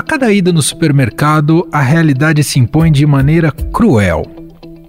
A 0.00 0.02
cada 0.02 0.32
ida 0.32 0.50
no 0.50 0.62
supermercado, 0.62 1.68
a 1.70 1.82
realidade 1.82 2.42
se 2.42 2.58
impõe 2.58 2.90
de 2.90 3.04
maneira 3.04 3.52
cruel. 3.52 4.22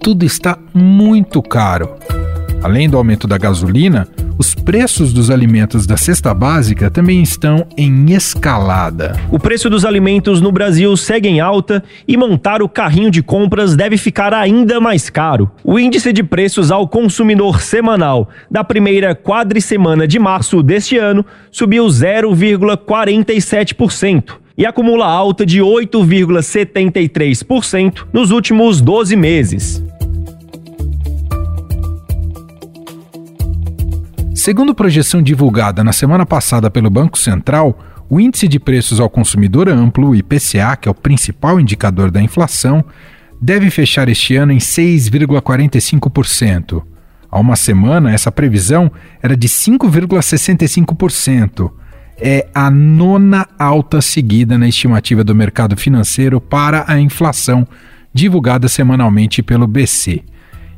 Tudo 0.00 0.24
está 0.24 0.56
muito 0.72 1.42
caro. 1.42 1.96
Além 2.62 2.88
do 2.88 2.96
aumento 2.96 3.28
da 3.28 3.36
gasolina, 3.36 4.08
os 4.38 4.54
preços 4.54 5.12
dos 5.12 5.30
alimentos 5.30 5.86
da 5.86 5.98
cesta 5.98 6.32
básica 6.32 6.90
também 6.90 7.22
estão 7.22 7.66
em 7.76 8.10
escalada. 8.10 9.20
O 9.30 9.38
preço 9.38 9.68
dos 9.68 9.84
alimentos 9.84 10.40
no 10.40 10.50
Brasil 10.50 10.96
segue 10.96 11.28
em 11.28 11.40
alta 11.40 11.84
e 12.08 12.16
montar 12.16 12.62
o 12.62 12.68
carrinho 12.68 13.10
de 13.10 13.22
compras 13.22 13.76
deve 13.76 13.98
ficar 13.98 14.32
ainda 14.32 14.80
mais 14.80 15.10
caro. 15.10 15.50
O 15.62 15.78
índice 15.78 16.10
de 16.10 16.22
preços 16.22 16.70
ao 16.70 16.88
consumidor 16.88 17.60
semanal 17.60 18.30
da 18.50 18.64
primeira 18.64 19.14
quadricemana 19.14 20.08
de 20.08 20.18
março 20.18 20.62
deste 20.62 20.96
ano 20.96 21.22
subiu 21.50 21.84
0,47% 21.84 24.40
e 24.56 24.64
acumula 24.66 25.06
alta 25.06 25.46
de 25.46 25.60
8,73% 25.60 28.06
nos 28.12 28.30
últimos 28.30 28.80
12 28.80 29.16
meses. 29.16 29.82
Segundo 34.34 34.74
projeção 34.74 35.20
divulgada 35.22 35.84
na 35.84 35.92
semana 35.92 36.24
passada 36.26 36.68
pelo 36.70 36.90
Banco 36.90 37.18
Central, 37.18 37.78
o 38.10 38.20
Índice 38.20 38.48
de 38.48 38.58
Preços 38.58 38.98
ao 38.98 39.08
Consumidor 39.08 39.68
Amplo, 39.68 40.08
o 40.08 40.14
IPCA, 40.14 40.76
que 40.76 40.88
é 40.88 40.90
o 40.90 40.94
principal 40.94 41.60
indicador 41.60 42.10
da 42.10 42.20
inflação, 42.20 42.84
deve 43.40 43.70
fechar 43.70 44.08
este 44.08 44.34
ano 44.36 44.52
em 44.52 44.58
6,45%. 44.58 46.82
Há 47.30 47.40
uma 47.40 47.56
semana, 47.56 48.12
essa 48.12 48.30
previsão 48.30 48.92
era 49.22 49.34
de 49.36 49.48
5,65%. 49.48 51.72
É 52.20 52.46
a 52.54 52.70
nona 52.70 53.48
alta 53.58 54.00
seguida 54.00 54.56
na 54.56 54.68
estimativa 54.68 55.24
do 55.24 55.34
mercado 55.34 55.76
financeiro 55.76 56.40
para 56.40 56.84
a 56.86 57.00
inflação, 57.00 57.66
divulgada 58.12 58.68
semanalmente 58.68 59.42
pelo 59.42 59.66
BC. 59.66 60.22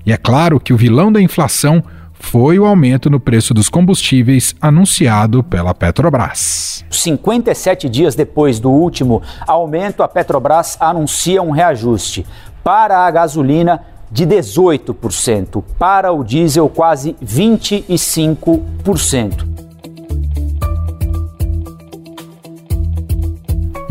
E 0.06 0.12
é 0.12 0.16
claro 0.16 0.60
que 0.60 0.72
o 0.72 0.76
vilão 0.76 1.12
da 1.12 1.20
inflação 1.20 1.82
foi 2.12 2.58
o 2.58 2.64
aumento 2.64 3.10
no 3.10 3.20
preço 3.20 3.52
dos 3.52 3.68
combustíveis 3.68 4.54
anunciado 4.60 5.44
pela 5.44 5.74
Petrobras. 5.74 6.84
57 6.90 7.88
dias 7.88 8.14
depois 8.14 8.58
do 8.58 8.70
último 8.70 9.20
aumento, 9.46 10.02
a 10.02 10.08
Petrobras 10.08 10.76
anuncia 10.80 11.42
um 11.42 11.50
reajuste. 11.50 12.24
Para 12.62 13.06
a 13.06 13.10
gasolina, 13.10 13.82
de 14.10 14.26
18%, 14.26 15.62
para 15.78 16.12
o 16.12 16.24
diesel, 16.24 16.68
quase 16.68 17.16
25%. 17.22 19.63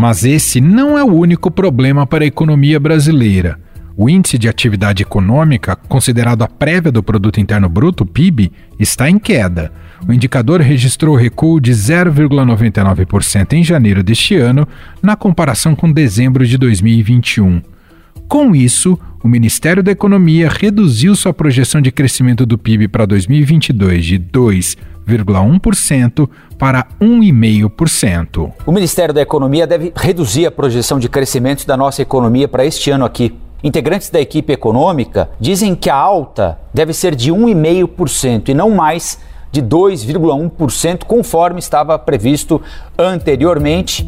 Mas 0.03 0.25
esse 0.25 0.59
não 0.59 0.97
é 0.97 1.03
o 1.03 1.13
único 1.13 1.49
problema 1.49 2.05
para 2.05 2.25
a 2.25 2.27
economia 2.27 2.77
brasileira. 2.77 3.57
O 3.95 4.09
índice 4.09 4.37
de 4.37 4.49
atividade 4.49 5.01
econômica, 5.01 5.77
considerado 5.77 6.41
a 6.41 6.47
prévia 6.49 6.91
do 6.91 7.01
produto 7.01 7.39
interno 7.39 7.69
bruto, 7.69 8.05
PIB, 8.05 8.51
está 8.77 9.09
em 9.09 9.17
queda. 9.17 9.71
O 10.05 10.11
indicador 10.11 10.59
registrou 10.59 11.15
recuo 11.15 11.57
de 11.57 11.71
0,99% 11.71 13.53
em 13.53 13.63
janeiro 13.63 14.03
deste 14.03 14.35
ano, 14.35 14.67
na 15.01 15.15
comparação 15.15 15.73
com 15.73 15.89
dezembro 15.89 16.45
de 16.45 16.57
2021. 16.57 17.61
Com 18.27 18.53
isso, 18.53 18.99
o 19.23 19.27
Ministério 19.27 19.81
da 19.81 19.89
Economia 19.89 20.49
reduziu 20.49 21.15
sua 21.15 21.33
projeção 21.33 21.79
de 21.79 21.93
crescimento 21.93 22.45
do 22.45 22.57
PIB 22.57 22.89
para 22.89 23.05
2022 23.05 24.05
de 24.05 24.19
2,1% 24.19 26.29
para 26.59 26.85
1,5%. 27.01 28.51
O 28.65 28.71
Ministério 28.71 29.13
da 29.13 29.21
Economia 29.21 29.65
deve 29.65 29.93
reduzir 29.95 30.45
a 30.45 30.51
projeção 30.51 30.99
de 30.99 31.07
crescimento 31.07 31.65
da 31.65 31.77
nossa 31.77 32.01
economia 32.01 32.49
para 32.49 32.65
este 32.65 32.91
ano 32.91 33.05
aqui. 33.05 33.33
Integrantes 33.63 34.09
da 34.09 34.19
equipe 34.19 34.51
econômica 34.51 35.29
dizem 35.39 35.73
que 35.73 35.89
a 35.89 35.95
alta 35.95 36.59
deve 36.73 36.91
ser 36.91 37.15
de 37.15 37.31
1,5% 37.31 38.49
e 38.49 38.53
não 38.53 38.71
mais 38.71 39.17
de 39.53 39.61
2,1%, 39.61 41.05
conforme 41.05 41.59
estava 41.59 41.97
previsto 41.97 42.61
anteriormente. 42.97 44.05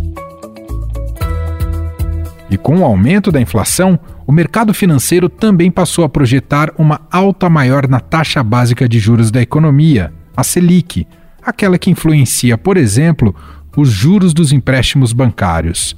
E 2.55 2.57
com 2.57 2.79
o 2.79 2.85
aumento 2.85 3.33
da 3.33 3.41
inflação, 3.41 3.99
o 4.25 4.31
mercado 4.31 4.73
financeiro 4.73 5.27
também 5.27 5.69
passou 5.69 6.05
a 6.05 6.09
projetar 6.09 6.71
uma 6.77 7.01
alta 7.11 7.49
maior 7.49 7.85
na 7.85 7.99
taxa 7.99 8.41
básica 8.41 8.87
de 8.87 8.97
juros 8.97 9.29
da 9.29 9.41
economia, 9.41 10.13
a 10.37 10.41
Selic, 10.41 11.05
aquela 11.43 11.77
que 11.77 11.91
influencia, 11.91 12.57
por 12.57 12.77
exemplo, 12.77 13.35
os 13.75 13.89
juros 13.89 14.33
dos 14.33 14.53
empréstimos 14.53 15.11
bancários. 15.11 15.97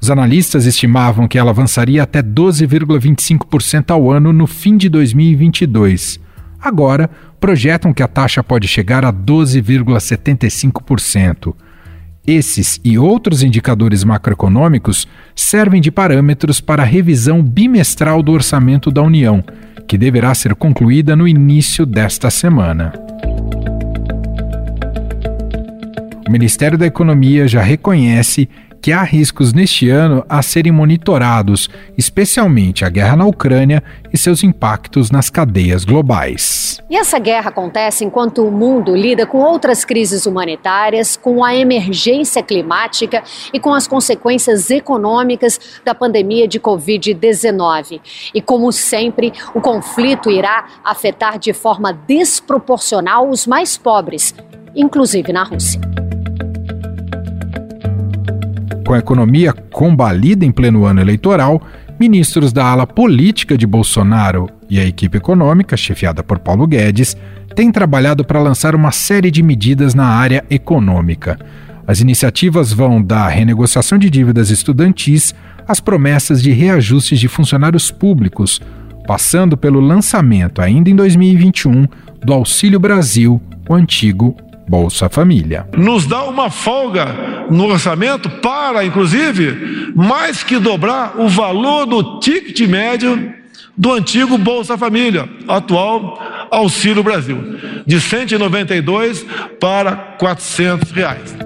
Os 0.00 0.08
analistas 0.08 0.64
estimavam 0.64 1.26
que 1.26 1.38
ela 1.38 1.50
avançaria 1.50 2.04
até 2.04 2.22
12,25% 2.22 3.90
ao 3.90 4.08
ano 4.08 4.32
no 4.32 4.46
fim 4.46 4.76
de 4.76 4.88
2022. 4.88 6.20
Agora, 6.60 7.10
projetam 7.40 7.92
que 7.92 8.04
a 8.04 8.06
taxa 8.06 8.44
pode 8.44 8.68
chegar 8.68 9.04
a 9.04 9.12
12,75%. 9.12 11.52
Esses 12.26 12.80
e 12.82 12.98
outros 12.98 13.44
indicadores 13.44 14.02
macroeconômicos 14.02 15.06
servem 15.34 15.80
de 15.80 15.92
parâmetros 15.92 16.60
para 16.60 16.82
a 16.82 16.86
revisão 16.86 17.40
bimestral 17.40 18.20
do 18.20 18.32
orçamento 18.32 18.90
da 18.90 19.00
União, 19.00 19.44
que 19.86 19.96
deverá 19.96 20.34
ser 20.34 20.56
concluída 20.56 21.14
no 21.14 21.28
início 21.28 21.86
desta 21.86 22.28
semana. 22.28 22.92
O 26.26 26.32
Ministério 26.32 26.76
da 26.76 26.84
Economia 26.84 27.46
já 27.46 27.62
reconhece 27.62 28.48
que 28.86 28.92
há 28.92 29.02
riscos 29.02 29.52
neste 29.52 29.90
ano 29.90 30.24
a 30.28 30.40
serem 30.42 30.70
monitorados, 30.70 31.68
especialmente 31.98 32.84
a 32.84 32.88
guerra 32.88 33.16
na 33.16 33.26
Ucrânia 33.26 33.82
e 34.12 34.16
seus 34.16 34.44
impactos 34.44 35.10
nas 35.10 35.28
cadeias 35.28 35.84
globais. 35.84 36.80
E 36.88 36.94
essa 36.94 37.18
guerra 37.18 37.48
acontece 37.48 38.04
enquanto 38.04 38.46
o 38.46 38.50
mundo 38.52 38.94
lida 38.94 39.26
com 39.26 39.38
outras 39.38 39.84
crises 39.84 40.24
humanitárias, 40.24 41.16
com 41.16 41.42
a 41.42 41.52
emergência 41.52 42.44
climática 42.44 43.24
e 43.52 43.58
com 43.58 43.74
as 43.74 43.88
consequências 43.88 44.70
econômicas 44.70 45.58
da 45.84 45.92
pandemia 45.92 46.46
de 46.46 46.60
Covid-19. 46.60 48.00
E 48.32 48.40
como 48.40 48.70
sempre, 48.70 49.32
o 49.52 49.60
conflito 49.60 50.30
irá 50.30 50.64
afetar 50.84 51.40
de 51.40 51.52
forma 51.52 51.92
desproporcional 51.92 53.28
os 53.28 53.48
mais 53.48 53.76
pobres, 53.76 54.32
inclusive 54.76 55.32
na 55.32 55.42
Rússia. 55.42 56.05
Com 58.86 58.94
a 58.94 58.98
economia 58.98 59.52
combalida 59.52 60.44
em 60.44 60.52
pleno 60.52 60.84
ano 60.84 61.00
eleitoral, 61.00 61.60
ministros 61.98 62.52
da 62.52 62.64
ala 62.64 62.86
política 62.86 63.58
de 63.58 63.66
Bolsonaro 63.66 64.48
e 64.70 64.78
a 64.78 64.84
equipe 64.84 65.18
econômica, 65.18 65.76
chefiada 65.76 66.22
por 66.22 66.38
Paulo 66.38 66.68
Guedes, 66.68 67.16
têm 67.56 67.72
trabalhado 67.72 68.24
para 68.24 68.40
lançar 68.40 68.76
uma 68.76 68.92
série 68.92 69.28
de 69.28 69.42
medidas 69.42 69.92
na 69.92 70.06
área 70.06 70.44
econômica. 70.48 71.36
As 71.84 72.00
iniciativas 72.00 72.72
vão 72.72 73.02
da 73.02 73.26
renegociação 73.26 73.98
de 73.98 74.08
dívidas 74.08 74.50
estudantis 74.50 75.34
às 75.66 75.80
promessas 75.80 76.40
de 76.40 76.52
reajustes 76.52 77.18
de 77.18 77.26
funcionários 77.26 77.90
públicos, 77.90 78.60
passando 79.04 79.56
pelo 79.56 79.80
lançamento, 79.80 80.62
ainda 80.62 80.88
em 80.88 80.94
2021, 80.94 81.88
do 82.24 82.32
Auxílio 82.32 82.78
Brasil, 82.78 83.42
o 83.68 83.74
antigo 83.74 84.36
Bolsa 84.68 85.08
Família. 85.08 85.68
Nos 85.76 86.06
dá 86.06 86.24
uma 86.24 86.50
folga 86.50 87.46
no 87.50 87.66
orçamento 87.66 88.28
para, 88.28 88.84
inclusive, 88.84 89.92
mais 89.94 90.42
que 90.42 90.58
dobrar 90.58 91.20
o 91.20 91.28
valor 91.28 91.86
do 91.86 92.18
ticket 92.20 92.68
médio 92.68 93.34
do 93.76 93.92
antigo 93.92 94.38
Bolsa 94.38 94.76
Família, 94.78 95.28
atual 95.46 96.18
Auxílio 96.50 97.02
Brasil, 97.02 97.58
de 97.86 98.00
192 98.00 99.24
para 99.60 99.94
400 100.18 100.90
reais. 100.90 101.45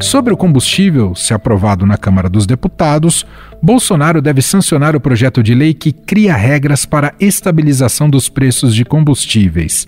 Sobre 0.00 0.32
o 0.32 0.36
combustível, 0.36 1.14
se 1.14 1.34
aprovado 1.34 1.84
na 1.84 1.98
Câmara 1.98 2.28
dos 2.28 2.46
Deputados, 2.46 3.26
Bolsonaro 3.62 4.22
deve 4.22 4.40
sancionar 4.40 4.96
o 4.96 5.00
projeto 5.00 5.42
de 5.42 5.54
lei 5.54 5.74
que 5.74 5.92
cria 5.92 6.34
regras 6.34 6.86
para 6.86 7.14
estabilização 7.20 8.08
dos 8.08 8.28
preços 8.28 8.74
de 8.74 8.82
combustíveis. 8.82 9.86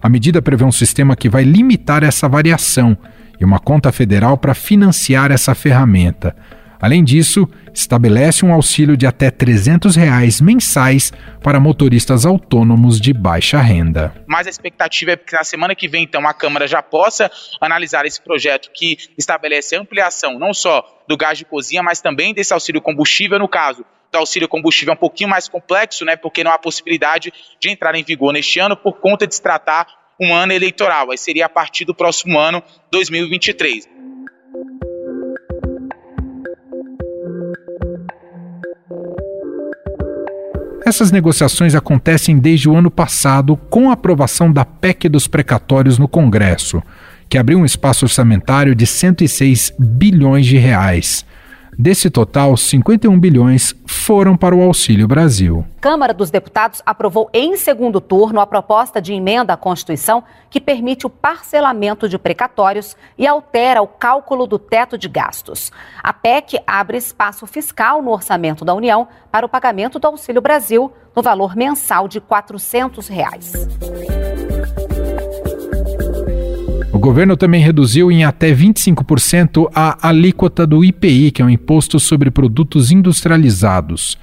A 0.00 0.08
medida 0.08 0.40
prevê 0.40 0.64
um 0.64 0.70
sistema 0.70 1.16
que 1.16 1.28
vai 1.28 1.42
limitar 1.42 2.04
essa 2.04 2.28
variação 2.28 2.96
e 3.40 3.44
uma 3.44 3.58
conta 3.58 3.90
federal 3.90 4.38
para 4.38 4.54
financiar 4.54 5.32
essa 5.32 5.56
ferramenta. 5.56 6.36
Além 6.80 7.02
disso, 7.02 7.48
estabelece 7.74 8.44
um 8.44 8.52
auxílio 8.52 8.96
de 8.96 9.06
até 9.06 9.30
300 9.30 9.96
reais 9.96 10.40
mensais 10.40 11.12
para 11.42 11.58
motoristas 11.58 12.24
autônomos 12.24 13.00
de 13.00 13.12
baixa 13.12 13.60
renda. 13.60 14.14
Mas 14.26 14.46
a 14.46 14.50
expectativa 14.50 15.12
é 15.12 15.16
que 15.16 15.34
na 15.34 15.44
semana 15.44 15.74
que 15.74 15.88
vem, 15.88 16.04
então, 16.04 16.26
a 16.26 16.34
Câmara 16.34 16.66
já 16.66 16.82
possa 16.82 17.30
analisar 17.60 18.06
esse 18.06 18.22
projeto 18.22 18.70
que 18.72 18.96
estabelece 19.16 19.76
ampliação 19.76 20.38
não 20.38 20.54
só 20.54 20.84
do 21.08 21.16
gás 21.16 21.38
de 21.38 21.44
cozinha, 21.44 21.82
mas 21.82 22.00
também 22.00 22.32
desse 22.34 22.52
auxílio 22.52 22.80
combustível, 22.80 23.38
no 23.38 23.48
caso 23.48 23.84
do 24.10 24.18
auxílio 24.18 24.48
combustível 24.48 24.92
é 24.92 24.94
um 24.94 24.98
pouquinho 24.98 25.28
mais 25.28 25.48
complexo, 25.48 26.04
né, 26.04 26.16
porque 26.16 26.42
não 26.42 26.50
há 26.50 26.58
possibilidade 26.58 27.32
de 27.60 27.68
entrar 27.68 27.94
em 27.94 28.02
vigor 28.02 28.32
neste 28.32 28.58
ano 28.58 28.76
por 28.76 28.98
conta 29.00 29.26
de 29.26 29.34
se 29.34 29.42
tratar 29.42 29.86
um 30.20 30.34
ano 30.34 30.52
eleitoral, 30.52 31.10
aí 31.10 31.18
seria 31.18 31.46
a 31.46 31.48
partir 31.48 31.84
do 31.84 31.94
próximo 31.94 32.38
ano, 32.38 32.62
2023. 32.90 33.97
Essas 40.88 41.12
negociações 41.12 41.74
acontecem 41.74 42.38
desde 42.38 42.66
o 42.66 42.74
ano 42.74 42.90
passado 42.90 43.58
com 43.68 43.90
a 43.90 43.92
aprovação 43.92 44.50
da 44.50 44.64
PEC 44.64 45.06
dos 45.06 45.28
precatórios 45.28 45.98
no 45.98 46.08
Congresso, 46.08 46.82
que 47.28 47.36
abriu 47.36 47.58
um 47.58 47.64
espaço 47.66 48.06
orçamentário 48.06 48.74
de 48.74 48.86
106 48.86 49.74
bilhões 49.78 50.46
de 50.46 50.56
reais. 50.56 51.26
Desse 51.80 52.10
total, 52.10 52.56
51 52.56 53.20
bilhões 53.20 53.72
foram 53.86 54.36
para 54.36 54.52
o 54.52 54.60
Auxílio 54.60 55.06
Brasil. 55.06 55.64
Câmara 55.80 56.12
dos 56.12 56.28
Deputados 56.28 56.82
aprovou 56.84 57.30
em 57.32 57.56
segundo 57.56 58.00
turno 58.00 58.40
a 58.40 58.46
proposta 58.48 59.00
de 59.00 59.12
emenda 59.12 59.52
à 59.52 59.56
Constituição 59.56 60.24
que 60.50 60.60
permite 60.60 61.06
o 61.06 61.10
parcelamento 61.10 62.08
de 62.08 62.18
precatórios 62.18 62.96
e 63.16 63.28
altera 63.28 63.80
o 63.80 63.86
cálculo 63.86 64.44
do 64.44 64.58
teto 64.58 64.98
de 64.98 65.08
gastos. 65.08 65.70
A 66.02 66.12
PEC 66.12 66.58
abre 66.66 66.96
espaço 66.96 67.46
fiscal 67.46 68.02
no 68.02 68.10
orçamento 68.10 68.64
da 68.64 68.74
União 68.74 69.06
para 69.30 69.46
o 69.46 69.48
pagamento 69.48 70.00
do 70.00 70.08
Auxílio 70.08 70.42
Brasil 70.42 70.92
no 71.14 71.22
valor 71.22 71.54
mensal 71.54 72.08
de 72.08 72.20
400 72.20 73.06
reais. 73.06 73.52
Governo 77.08 77.38
também 77.38 77.62
reduziu 77.62 78.12
em 78.12 78.22
até 78.22 78.52
25% 78.52 79.70
a 79.74 80.06
alíquota 80.06 80.66
do 80.66 80.84
IPI, 80.84 81.30
que 81.30 81.40
é 81.40 81.44
o 81.44 81.48
Imposto 81.48 81.98
sobre 81.98 82.30
Produtos 82.30 82.92
Industrializados, 82.92 84.18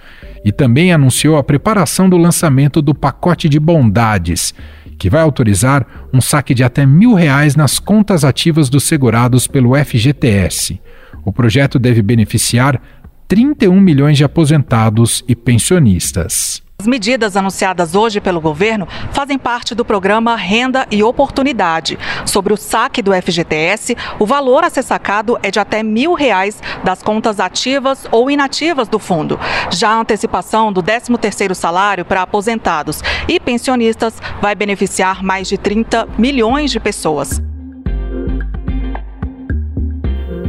e 0.46 0.52
também 0.52 0.94
anunciou 0.94 1.36
a 1.36 1.44
preparação 1.44 2.08
do 2.08 2.16
lançamento 2.16 2.84
do 2.84 2.94
pacote 2.94 3.50
de 3.50 3.60
bondades, 3.60 4.54
que 5.00 5.10
vai 5.10 5.22
autorizar 5.22 6.08
um 6.14 6.22
saque 6.22 6.54
de 6.54 6.64
até 6.64 6.86
mil 6.86 7.16
reais 7.16 7.56
nas 7.56 7.80
contas 7.80 8.24
ativas 8.24 8.70
dos 8.70 8.84
segurados 8.84 9.48
pelo 9.48 9.74
FGTS. 9.76 10.80
O 11.26 11.34
projeto 11.34 11.80
deve 11.80 12.04
beneficiar 12.04 12.80
31 13.28 13.82
milhões 13.82 14.16
de 14.16 14.24
aposentados 14.24 15.24
e 15.28 15.36
pensionistas. 15.36 16.65
As 16.78 16.88
medidas 16.88 17.38
anunciadas 17.38 17.96
hoje 17.96 18.20
pelo 18.20 18.42
governo 18.42 18.86
fazem 19.12 19.40
parte 19.40 19.74
do 19.74 19.86
programa 19.86 20.36
Renda 20.36 20.86
e 20.92 21.02
Oportunidade. 21.02 21.98
Sobre 22.26 22.54
o 22.54 22.58
saque 22.58 23.02
do 23.02 23.12
FGTS, 23.14 23.96
o 24.20 24.26
valor 24.26 24.64
a 24.64 24.70
ser 24.70 24.84
sacado 24.84 25.36
é 25.42 25.50
de 25.50 25.60
até 25.60 25.82
mil 25.82 26.14
reais 26.14 26.62
das 26.84 27.02
contas 27.02 27.40
ativas 27.40 28.06
ou 28.12 28.30
inativas 28.30 28.88
do 28.88 29.00
fundo. 29.00 29.40
Já 29.72 29.92
a 29.92 30.00
antecipação 30.02 30.72
do 30.72 30.84
13º 30.84 31.56
salário 31.56 32.04
para 32.04 32.22
aposentados 32.22 33.02
e 33.28 33.40
pensionistas 33.40 34.22
vai 34.42 34.54
beneficiar 34.54 35.24
mais 35.24 35.48
de 35.48 35.58
30 35.58 36.08
milhões 36.20 36.72
de 36.72 36.80
pessoas. 36.80 37.42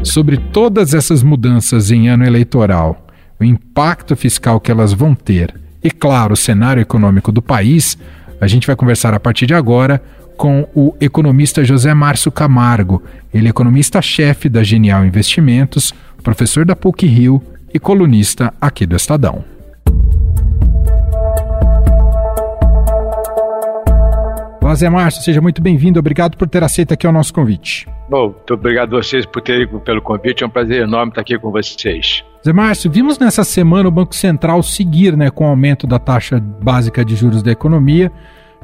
Sobre 0.03 0.37
todas 0.37 0.93
essas 0.93 1.23
mudanças 1.23 1.91
em 1.91 2.09
ano 2.09 2.27
eleitoral, 2.27 3.07
o 3.41 3.45
impacto 3.45 4.15
fiscal 4.17 4.61
que 4.61 4.71
elas 4.71 4.93
vão 4.93 5.15
ter 5.15 5.66
e, 5.87 5.91
claro, 5.93 6.33
o 6.33 6.37
cenário 6.37 6.81
econômico 6.81 7.31
do 7.31 7.41
país, 7.41 7.97
a 8.41 8.49
gente 8.49 8.67
vai 8.67 8.75
conversar 8.75 9.15
a 9.15 9.21
partir 9.21 9.47
de 9.47 9.55
agora 9.55 10.03
com 10.37 10.69
o 10.75 10.93
economista 11.01 11.65
José 11.65 11.95
Márcio 11.95 12.33
Camargo. 12.33 13.01
Ele 13.33 13.47
é 13.47 13.51
economista-chefe 13.51 14.49
da 14.49 14.65
Genial 14.65 15.05
Investimentos, 15.05 15.95
professor 16.25 16.65
da 16.65 16.75
PUC 16.75 17.07
Rio 17.07 17.41
e 17.73 17.79
colunista 17.79 18.53
aqui 18.61 18.85
do 18.85 18.97
Estadão. 18.97 19.45
Olá, 24.61 24.75
Zé 24.75 24.91
Márcio, 24.91 25.23
seja 25.23 25.41
muito 25.41 25.63
bem-vindo. 25.63 26.01
Obrigado 26.01 26.37
por 26.37 26.49
ter 26.49 26.65
aceito 26.65 26.93
aqui 26.93 27.07
o 27.07 27.13
nosso 27.13 27.33
convite. 27.33 27.87
Bom, 28.11 28.31
muito 28.31 28.55
obrigado 28.55 28.97
a 28.97 29.03
vocês 29.03 29.25
por 29.25 29.41
terem 29.41 29.69
pelo 29.69 30.03
convite. 30.03 30.43
É 30.43 30.47
um 30.49 30.51
prazer 30.51 30.83
enorme 30.83 31.13
estar 31.13 31.21
aqui 31.21 31.39
com 31.39 31.53
vocês. 31.53 32.25
Zé 32.45 32.53
Márcio, 32.53 32.91
vimos 32.91 33.19
nessa 33.19 33.45
semana 33.45 33.89
o 33.89 33.93
Banco 33.93 34.15
Central 34.15 34.63
seguir 34.63 35.17
né, 35.17 35.31
com 35.31 35.45
o 35.45 35.49
aumento 35.49 35.87
da 35.87 35.99
taxa 35.99 36.41
básica 36.41 37.05
de 37.05 37.17
juros 37.17 37.43
da 37.43 37.51
economia, 37.51 38.11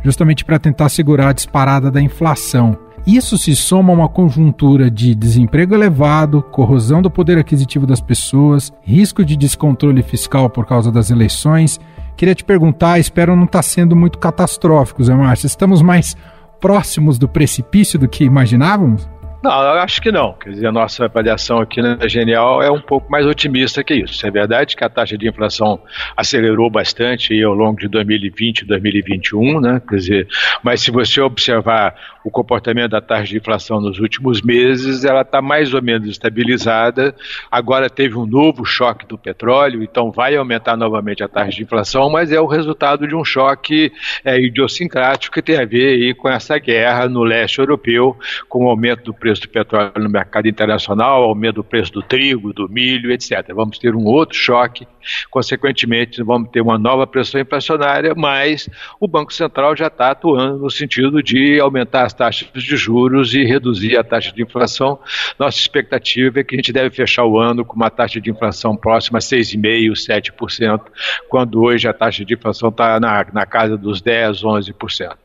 justamente 0.05 0.45
para 0.45 0.59
tentar 0.59 0.89
segurar 0.89 1.29
a 1.29 1.33
disparada 1.33 1.91
da 1.91 2.01
inflação. 2.01 2.79
Isso 3.05 3.37
se 3.37 3.57
soma 3.57 3.93
a 3.93 3.97
uma 3.97 4.09
conjuntura 4.09 4.89
de 4.89 5.15
desemprego 5.15 5.75
elevado, 5.75 6.43
corrosão 6.43 7.03
do 7.03 7.11
poder 7.11 7.37
aquisitivo 7.37 7.85
das 7.85 8.01
pessoas, 8.01 8.73
risco 8.83 9.25
de 9.25 9.37
descontrole 9.37 10.03
fiscal 10.03 10.49
por 10.49 10.65
causa 10.65 10.93
das 10.93 11.11
eleições 11.11 11.81
Queria 12.17 12.35
te 12.35 12.45
perguntar, 12.45 12.99
espero 12.99 13.35
não 13.35 13.45
estar 13.45 13.59
tá 13.59 13.63
sendo 13.63 13.97
muito 13.97 14.19
catastrófico, 14.19 15.03
Zé 15.03 15.15
Márcio. 15.15 15.47
Estamos 15.47 15.83
mais 15.83 16.17
próximos 16.61 17.19
do 17.19 17.29
precipício 17.29 17.99
do 17.99 18.09
que 18.09 18.25
imaginávamos? 18.25 19.09
Não, 19.43 19.51
eu 19.51 19.81
acho 19.81 20.01
que 20.01 20.13
não. 20.13 20.35
Quer 20.35 20.51
dizer, 20.51 20.67
a 20.69 20.73
nossa 20.73 21.05
avaliação 21.07 21.59
aqui 21.59 21.83
na 21.83 22.07
Genial 22.07 22.63
é 22.63 22.71
um 22.71 22.81
pouco 22.81 23.11
mais 23.11 23.27
otimista 23.27 23.83
que 23.83 23.93
isso. 23.93 24.25
É 24.25 24.31
verdade 24.31 24.77
que 24.77 24.85
a 24.85 24.89
taxa 24.89 25.19
de 25.19 25.29
inflação 25.29 25.81
acelerou 26.17 26.71
bastante 26.71 27.43
ao 27.43 27.53
longo 27.53 27.81
de 27.81 27.89
2020 27.89 28.61
e 28.61 28.65
2021, 28.67 29.61
né? 29.61 29.83
Quer 29.89 29.97
dizer, 29.97 30.29
mas 30.63 30.81
se 30.81 30.93
você 30.93 31.21
observar 31.21 31.95
o 32.25 32.31
comportamento 32.31 32.93
da 32.93 33.01
taxa 33.01 33.25
de 33.25 33.37
inflação 33.37 33.81
nos 33.81 33.99
últimos 33.99 34.43
meses, 34.43 35.05
ela 35.05 35.23
está 35.23 35.43
mais 35.43 35.75
ou 35.75 35.83
menos 35.83 36.09
estabilizada. 36.09 37.15
Agora 37.51 37.91
teve 37.91 38.17
um 38.17 38.27
novo 38.27 38.65
choque 38.65 39.07
do 39.07 39.19
petróleo, 39.19 39.83
então 39.83 40.11
vai 40.11 40.37
aumentar 40.37 40.77
novamente 40.77 41.23
a 41.23 41.29
taxa 41.29 41.57
de 41.57 41.63
inflação, 41.63 42.09
mas 42.11 42.31
é 42.31 42.41
o 42.41 42.47
resultado 42.47 43.07
de 43.07 43.15
um 43.15 43.25
choque 43.25 43.93
é, 44.25 44.39
idiosincrático 44.39 45.35
que 45.35 45.43
tem 45.43 45.59
a 45.59 45.65
ver 45.65 45.95
aí 45.95 46.15
com 46.15 46.29
essa 46.29 46.59
guerra 46.59 47.09
no 47.09 47.25
leste 47.25 47.59
europeu, 47.59 48.17
com 48.49 48.67
o 48.67 48.69
aumento 48.69 49.05
do 49.05 49.15
preço 49.15 49.43
do 49.43 49.49
petróleo 49.49 49.93
no 49.99 50.09
mercado 50.09 50.47
internacional, 50.47 51.23
aumento 51.25 51.57
do 51.57 51.65
preço 51.65 51.93
do 51.93 52.03
trigo, 52.03 52.53
do 52.53 52.69
milho, 52.69 53.11
etc. 53.11 53.53
Vamos 53.55 53.79
ter 53.79 53.95
um 53.95 54.05
outro 54.05 54.37
choque, 54.37 54.87
consequentemente, 55.31 56.23
vamos 56.23 56.51
ter 56.51 56.61
uma 56.61 56.79
nova 56.79 57.07
pressão 57.07 57.41
inflacionária, 57.41 58.15
mas 58.15 58.69
o 59.01 59.09
Banco 59.09 59.33
Central 59.33 59.77
já 59.77 59.89
está 59.89 60.11
atuando 60.11 60.59
no 60.59 60.71
sentido 60.71 61.23
de 61.23 61.59
aumentar 61.61 62.12
as 62.13 62.15
taxas 62.15 62.63
de 62.63 62.77
juros 62.77 63.35
e 63.35 63.45
reduzir 63.45 63.97
a 63.97 64.05
taxa 64.05 64.33
de 64.33 64.43
inflação. 64.43 64.99
Nossa 65.39 65.59
expectativa 65.59 66.41
é 66.41 66.45
que 66.45 66.55
a 66.55 66.59
gente 66.59 66.73
deve 66.73 66.91
fechar 66.95 67.25
o 67.25 67.39
ano 67.39 67.65
com 67.65 67.75
uma 67.75 67.91
taxa 67.91 68.21
de 68.21 68.31
inflação 68.31 68.77
próxima 68.77 69.19
a 69.19 69.21
6,5%, 69.21 69.93
7%, 69.93 70.81
quando 71.29 71.63
hoje 71.63 71.89
a 71.89 71.93
taxa 71.93 72.25
de 72.25 72.35
inflação 72.35 72.69
está 72.69 73.01
na, 73.01 73.27
na 73.33 73.47
casa 73.47 73.77
dos 73.77 74.03
10%, 74.03 74.43
11%. 74.43 75.17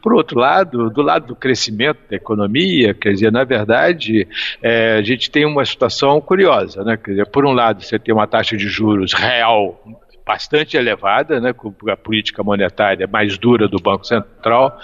Por 0.00 0.14
outro 0.14 0.38
lado, 0.38 0.88
do 0.90 1.02
lado 1.02 1.26
do 1.26 1.36
crescimento 1.36 1.98
da 2.08 2.16
economia, 2.16 2.94
quer 2.94 3.12
dizer, 3.12 3.32
na 3.32 3.44
verdade, 3.44 4.26
é, 4.62 4.92
a 4.98 5.02
gente 5.02 5.30
tem 5.30 5.44
uma 5.44 5.64
situação 5.64 6.20
curiosa, 6.20 6.84
né? 6.84 6.96
Quer 6.96 7.10
dizer, 7.10 7.26
por 7.26 7.44
um 7.44 7.52
lado, 7.52 7.82
você 7.82 7.98
tem 7.98 8.14
uma 8.14 8.26
taxa 8.26 8.56
de 8.56 8.68
juros 8.68 9.12
real 9.12 9.82
bastante 10.26 10.76
elevada, 10.76 11.40
né, 11.40 11.52
com 11.52 11.72
a 11.88 11.96
política 11.96 12.42
monetária 12.42 13.06
mais 13.06 13.38
dura 13.38 13.68
do 13.68 13.78
Banco 13.78 14.04
Central. 14.04 14.76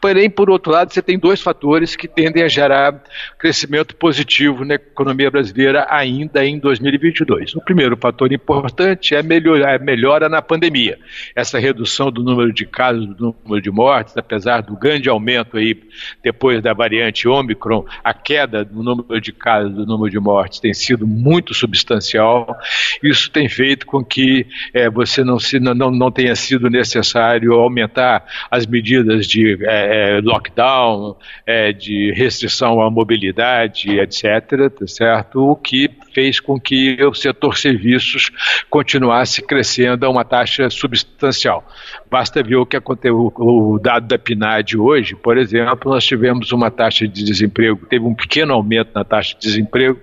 Porém, 0.00 0.28
por 0.28 0.50
outro 0.50 0.72
lado, 0.72 0.92
você 0.92 1.00
tem 1.00 1.16
dois 1.16 1.40
fatores 1.40 1.94
que 1.94 2.08
tendem 2.08 2.42
a 2.42 2.48
gerar 2.48 3.00
crescimento 3.38 3.94
positivo 3.94 4.64
na 4.64 4.74
economia 4.74 5.30
brasileira 5.30 5.86
ainda 5.88 6.44
em 6.44 6.58
2022. 6.58 7.54
O 7.54 7.60
primeiro 7.60 7.96
fator 7.96 8.32
importante 8.32 9.14
é 9.14 9.20
a 9.20 9.22
melhora, 9.22 9.78
melhora 9.78 10.28
na 10.28 10.42
pandemia. 10.42 10.98
Essa 11.36 11.60
redução 11.60 12.10
do 12.10 12.24
número 12.24 12.52
de 12.52 12.66
casos, 12.66 13.06
do 13.14 13.36
número 13.44 13.62
de 13.62 13.70
mortes, 13.70 14.16
apesar 14.16 14.62
do 14.62 14.76
grande 14.76 15.08
aumento 15.08 15.56
aí 15.56 15.80
depois 16.24 16.60
da 16.60 16.72
variante 16.72 17.28
Omicron, 17.28 17.84
a 18.02 18.12
queda 18.12 18.64
do 18.64 18.82
número 18.82 19.20
de 19.20 19.30
casos, 19.32 19.72
do 19.72 19.86
número 19.86 20.10
de 20.10 20.18
mortes 20.18 20.58
tem 20.58 20.74
sido 20.74 21.06
muito 21.06 21.54
substancial. 21.54 22.58
Isso 23.00 23.30
tem 23.30 23.48
feito 23.48 23.86
com 23.86 24.04
que 24.04 24.44
é, 24.74 24.87
você 24.90 25.24
não, 25.24 25.38
se, 25.38 25.58
não, 25.60 25.74
não 25.74 26.10
tenha 26.10 26.34
sido 26.34 26.68
necessário 26.68 27.52
aumentar 27.54 28.24
as 28.50 28.66
medidas 28.66 29.26
de 29.26 29.58
é, 29.62 30.16
é, 30.16 30.20
lockdown, 30.20 31.16
é, 31.46 31.72
de 31.72 32.12
restrição 32.12 32.80
à 32.80 32.90
mobilidade, 32.90 33.98
etc., 33.98 34.70
tá 34.70 34.86
certo? 34.86 35.50
O 35.50 35.56
que 35.56 35.90
fez 36.18 36.40
com 36.40 36.58
que 36.58 37.00
o 37.04 37.14
setor 37.14 37.56
serviços 37.56 38.32
continuasse 38.68 39.40
crescendo 39.40 40.04
a 40.04 40.10
uma 40.10 40.24
taxa 40.24 40.68
substancial. 40.68 41.64
Basta 42.10 42.42
ver 42.42 42.56
o 42.56 42.66
que 42.66 42.76
aconteceu, 42.76 43.32
o 43.36 43.78
dado 43.78 44.08
da 44.08 44.18
PNAD 44.18 44.76
hoje, 44.76 45.14
por 45.14 45.38
exemplo, 45.38 45.92
nós 45.92 46.04
tivemos 46.04 46.50
uma 46.50 46.72
taxa 46.72 47.06
de 47.06 47.22
desemprego, 47.22 47.86
teve 47.86 48.04
um 48.04 48.14
pequeno 48.14 48.52
aumento 48.52 48.90
na 48.92 49.04
taxa 49.04 49.34
de 49.34 49.40
desemprego, 49.40 50.00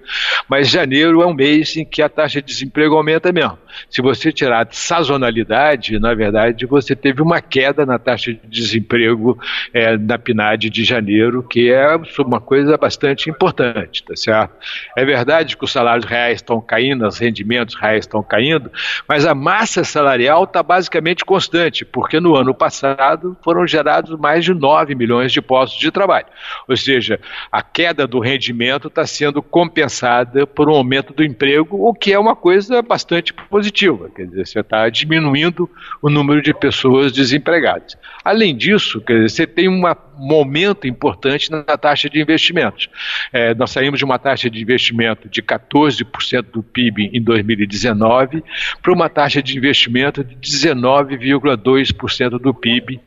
mas 0.48 0.70
janeiro 0.70 1.22
é 1.22 1.28
um 1.28 1.34
mês 1.34 1.76
em 1.76 1.84
que 1.84 2.02
a 2.02 2.08
taxa 2.08 2.42
de 2.42 2.48
desemprego 2.48 2.96
aumenta 2.96 3.34
mesmo. 3.34 3.58
Se 3.90 4.02
você 4.02 4.32
tirar 4.32 4.68
sazonalidade, 4.72 6.00
na 6.00 6.14
verdade, 6.14 6.66
você 6.66 6.96
teve 6.96 7.22
uma 7.22 7.42
queda 7.42 7.86
na 7.86 8.00
taxa 8.00 8.34
de 8.34 8.48
desemprego 8.48 9.38
é, 9.74 9.98
na 9.98 10.18
PNAD 10.18 10.70
de 10.70 10.84
janeiro, 10.86 11.44
que 11.44 11.70
é 11.70 11.98
uma 12.20 12.40
coisa 12.40 12.78
bastante 12.78 13.30
importante, 13.30 14.04
tá 14.04 14.16
certo? 14.16 14.56
É 14.96 15.04
verdade 15.04 15.58
que 15.58 15.66
os 15.66 15.72
salários 15.72 16.05
reais 16.06 16.38
estão 16.38 16.62
caindo, 16.62 17.06
os 17.06 17.18
rendimentos 17.18 17.76
reais 17.76 18.06
estão 18.06 18.24
caindo, 18.24 18.72
mas 19.08 19.26
a 19.26 19.36
massa 19.36 19.84
salarial 19.84 20.46
está 20.46 20.64
basicamente 20.64 21.26
constante, 21.26 21.84
porque 21.84 22.20
no 22.20 22.36
ano 22.36 22.54
passado 22.54 23.36
foram 23.44 23.68
gerados 23.68 24.18
mais 24.18 24.46
de 24.46 24.54
9 24.54 24.96
milhões 24.96 25.32
de 25.32 25.42
postos 25.42 25.80
de 25.80 25.92
trabalho. 25.92 26.28
Ou 26.68 26.78
seja, 26.78 27.20
a 27.52 27.62
queda 27.62 28.08
do 28.08 28.20
rendimento 28.20 28.88
está 28.88 29.06
sendo 29.06 29.42
compensada 29.42 30.48
por 30.48 30.70
um 30.70 30.74
aumento 30.74 31.14
do 31.14 31.24
emprego, 31.24 31.88
o 31.88 31.94
que 31.94 32.14
é 32.14 32.20
uma 32.20 32.36
coisa 32.36 32.82
bastante 32.82 33.34
positiva. 33.34 34.10
Quer 34.16 34.28
dizer, 34.28 34.48
você 34.48 34.60
está 34.60 34.88
diminuindo 34.90 35.70
o 36.02 36.10
número 36.10 36.42
de 36.42 36.54
pessoas 36.54 37.12
desempregadas. 37.12 37.98
Além 38.24 38.56
disso, 38.56 39.02
quer 39.02 39.14
dizer, 39.14 39.30
você 39.30 39.48
tem 39.48 39.68
um 39.68 39.86
momento 40.18 40.88
importante 40.88 41.52
na 41.52 41.64
taxa 41.64 42.10
de 42.10 42.22
investimentos. 42.22 42.90
É, 43.32 43.54
nós 43.54 43.72
saímos 43.72 44.00
de 44.00 44.06
uma 44.06 44.18
taxa 44.18 44.50
de 44.50 44.62
investimento 44.62 45.30
de 45.30 45.42
14% 45.42 46.46
do 46.52 46.64
PIB 46.64 47.10
em 47.14 47.22
2019 47.22 48.44
para 48.82 48.94
uma 48.94 49.10
taxa 49.10 49.42
de 49.42 49.58
investimento 49.58 50.24
de 50.24 50.36
19,2% 50.36 52.40
do 52.40 52.54
PIB 52.54 53.00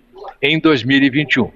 em 0.42 0.58
2021. 0.58 1.50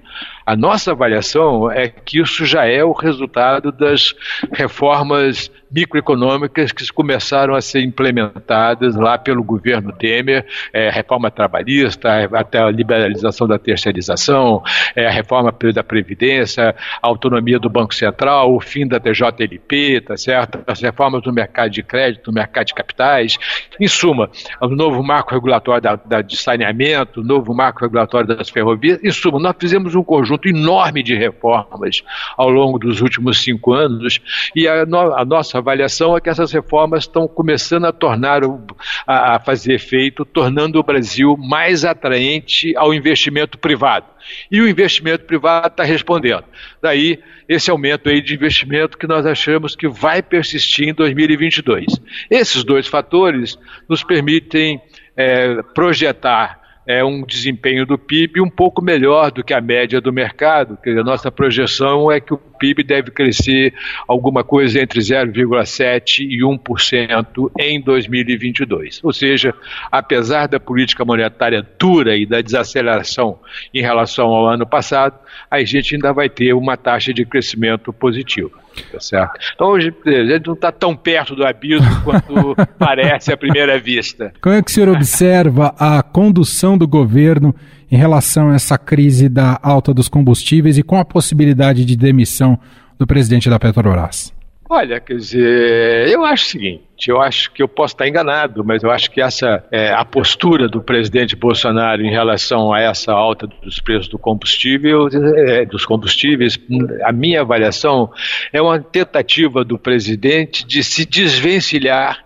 A 0.45 0.55
nossa 0.55 0.91
avaliação 0.91 1.71
é 1.71 1.87
que 1.87 2.21
isso 2.21 2.45
já 2.45 2.65
é 2.65 2.83
o 2.83 2.91
resultado 2.91 3.71
das 3.71 4.13
reformas 4.51 5.51
microeconômicas 5.73 6.71
que 6.71 6.85
começaram 6.93 7.55
a 7.55 7.61
ser 7.61 7.81
implementadas 7.81 8.95
lá 8.95 9.17
pelo 9.17 9.43
governo 9.43 9.91
Temer, 9.91 10.45
é, 10.71 10.89
reforma 10.91 11.31
trabalhista, 11.31 12.29
até 12.33 12.59
a 12.59 12.69
liberalização 12.69 13.47
da 13.47 13.57
terceirização, 13.57 14.61
é, 14.95 15.07
a 15.07 15.09
reforma 15.09 15.53
da 15.73 15.83
Previdência, 15.83 16.75
a 17.01 17.07
autonomia 17.07 17.57
do 17.57 17.69
Banco 17.69 17.95
Central, 17.95 18.53
o 18.53 18.59
fim 18.59 18.87
da 18.87 18.99
TJLP, 18.99 20.01
tá 20.01 20.15
certo? 20.15 20.59
as 20.67 20.79
reformas 20.79 21.23
do 21.23 21.33
mercado 21.33 21.71
de 21.71 21.81
crédito, 21.81 22.29
do 22.29 22.33
mercado 22.33 22.67
de 22.67 22.73
capitais, 22.73 23.37
em 23.79 23.87
suma, 23.87 24.29
o 24.61 24.67
novo 24.67 25.01
marco 25.01 25.33
regulatório 25.33 25.81
da, 25.81 25.95
da, 25.95 26.21
de 26.21 26.37
saneamento, 26.37 27.21
o 27.21 27.23
novo 27.23 27.53
marco 27.53 27.81
regulatório 27.81 28.27
das 28.27 28.49
ferrovias, 28.49 29.03
em 29.03 29.11
suma, 29.11 29.39
nós 29.39 29.55
fizemos 29.57 29.95
um 29.95 30.03
conjunto 30.03 30.32
enorme 30.45 31.03
de 31.03 31.15
reformas 31.15 32.03
ao 32.37 32.49
longo 32.49 32.79
dos 32.79 33.01
últimos 33.01 33.41
cinco 33.41 33.73
anos 33.73 34.19
e 34.55 34.67
a, 34.67 34.85
no, 34.85 35.13
a 35.13 35.25
nossa 35.25 35.57
avaliação 35.57 36.15
é 36.15 36.21
que 36.21 36.29
essas 36.29 36.51
reformas 36.51 37.03
estão 37.03 37.27
começando 37.27 37.85
a 37.85 37.91
tornar, 37.91 38.43
o, 38.43 38.65
a, 39.07 39.35
a 39.35 39.39
fazer 39.39 39.73
efeito, 39.73 40.25
tornando 40.25 40.79
o 40.79 40.83
Brasil 40.83 41.37
mais 41.37 41.85
atraente 41.85 42.75
ao 42.75 42.93
investimento 42.93 43.57
privado. 43.57 44.05
E 44.51 44.61
o 44.61 44.67
investimento 44.67 45.25
privado 45.25 45.67
está 45.67 45.83
respondendo. 45.83 46.45
Daí, 46.81 47.19
esse 47.47 47.69
aumento 47.69 48.09
aí 48.09 48.21
de 48.21 48.33
investimento 48.33 48.97
que 48.97 49.07
nós 49.07 49.25
achamos 49.25 49.75
que 49.75 49.87
vai 49.87 50.21
persistir 50.21 50.87
em 50.87 50.93
2022. 50.93 51.85
Esses 52.29 52.63
dois 52.63 52.87
fatores 52.87 53.57
nos 53.87 54.03
permitem 54.03 54.81
é, 55.15 55.61
projetar 55.73 56.62
é 56.85 57.03
um 57.03 57.23
desempenho 57.23 57.85
do 57.85 57.97
PIB 57.97 58.41
um 58.41 58.49
pouco 58.49 58.83
melhor 58.83 59.31
do 59.31 59.43
que 59.43 59.53
a 59.53 59.61
média 59.61 60.01
do 60.01 60.11
mercado. 60.11 60.77
Quer 60.77 60.89
dizer, 60.91 61.01
a 61.01 61.03
nossa 61.03 61.31
projeção 61.31 62.11
é 62.11 62.19
que 62.19 62.33
o 62.33 62.37
PIB 62.37 62.83
deve 62.83 63.11
crescer 63.11 63.73
alguma 64.07 64.43
coisa 64.43 64.81
entre 64.81 64.99
0,7% 64.99 66.19
e 66.19 66.43
1% 66.43 67.51
em 67.59 67.81
2022. 67.81 68.99
Ou 69.03 69.13
seja, 69.13 69.53
apesar 69.91 70.47
da 70.47 70.59
política 70.59 71.05
monetária 71.05 71.65
dura 71.79 72.17
e 72.17 72.25
da 72.25 72.41
desaceleração 72.41 73.39
em 73.73 73.81
relação 73.81 74.27
ao 74.27 74.47
ano 74.47 74.65
passado, 74.65 75.17
a 75.49 75.63
gente 75.63 75.95
ainda 75.95 76.11
vai 76.11 76.29
ter 76.29 76.53
uma 76.53 76.75
taxa 76.75 77.13
de 77.13 77.25
crescimento 77.25 77.93
positiva. 77.93 78.62
Tá 78.91 78.99
certo? 78.99 79.39
Então 79.53 79.67
hoje 79.67 79.93
a 80.05 80.25
gente 80.25 80.47
não 80.47 80.53
está 80.53 80.71
tão 80.71 80.95
perto 80.95 81.35
do 81.35 81.45
abismo 81.45 81.87
quanto 82.03 82.55
parece 82.77 83.31
à 83.31 83.37
primeira 83.37 83.79
vista. 83.79 84.33
Como 84.41 84.55
é 84.55 84.61
que 84.61 84.71
o 84.71 84.73
senhor 84.73 84.89
observa 84.89 85.75
a 85.77 86.01
condução 86.01 86.77
do 86.77 86.87
governo 86.87 87.55
em 87.91 87.97
relação 87.97 88.49
a 88.49 88.55
essa 88.55 88.77
crise 88.77 89.29
da 89.29 89.59
alta 89.61 89.93
dos 89.93 90.09
combustíveis 90.09 90.77
e 90.77 90.83
com 90.83 90.97
a 90.97 91.05
possibilidade 91.05 91.85
de 91.85 91.95
demissão 91.95 92.59
do 92.97 93.05
presidente 93.05 93.49
da 93.49 93.59
Petrobras? 93.59 94.33
Olha, 94.69 94.99
quer 94.99 95.17
dizer, 95.17 96.09
eu 96.09 96.25
acho 96.25 96.45
o 96.45 96.49
seguinte, 96.49 96.83
eu 97.11 97.21
acho 97.21 97.51
que 97.51 97.61
eu 97.61 97.67
posso 97.67 97.93
estar 97.93 98.07
enganado, 98.07 98.63
mas 98.63 98.83
eu 98.83 98.91
acho 98.91 99.09
que 99.11 99.21
essa 99.21 99.63
é, 99.71 99.91
a 99.91 100.03
postura 100.05 100.67
do 100.67 100.81
presidente 100.81 101.35
Bolsonaro 101.35 102.01
em 102.01 102.09
relação 102.09 102.73
a 102.73 102.79
essa 102.79 103.11
alta 103.11 103.47
dos 103.47 103.79
preços 103.79 104.07
do 104.07 104.17
combustível, 104.17 105.07
é, 105.37 105.65
dos 105.65 105.85
combustíveis, 105.85 106.59
a 107.03 107.11
minha 107.11 107.41
avaliação 107.41 108.11
é 108.51 108.61
uma 108.61 108.79
tentativa 108.79 109.63
do 109.63 109.77
presidente 109.77 110.65
de 110.65 110.83
se 110.83 111.05
desvencilhar 111.05 112.23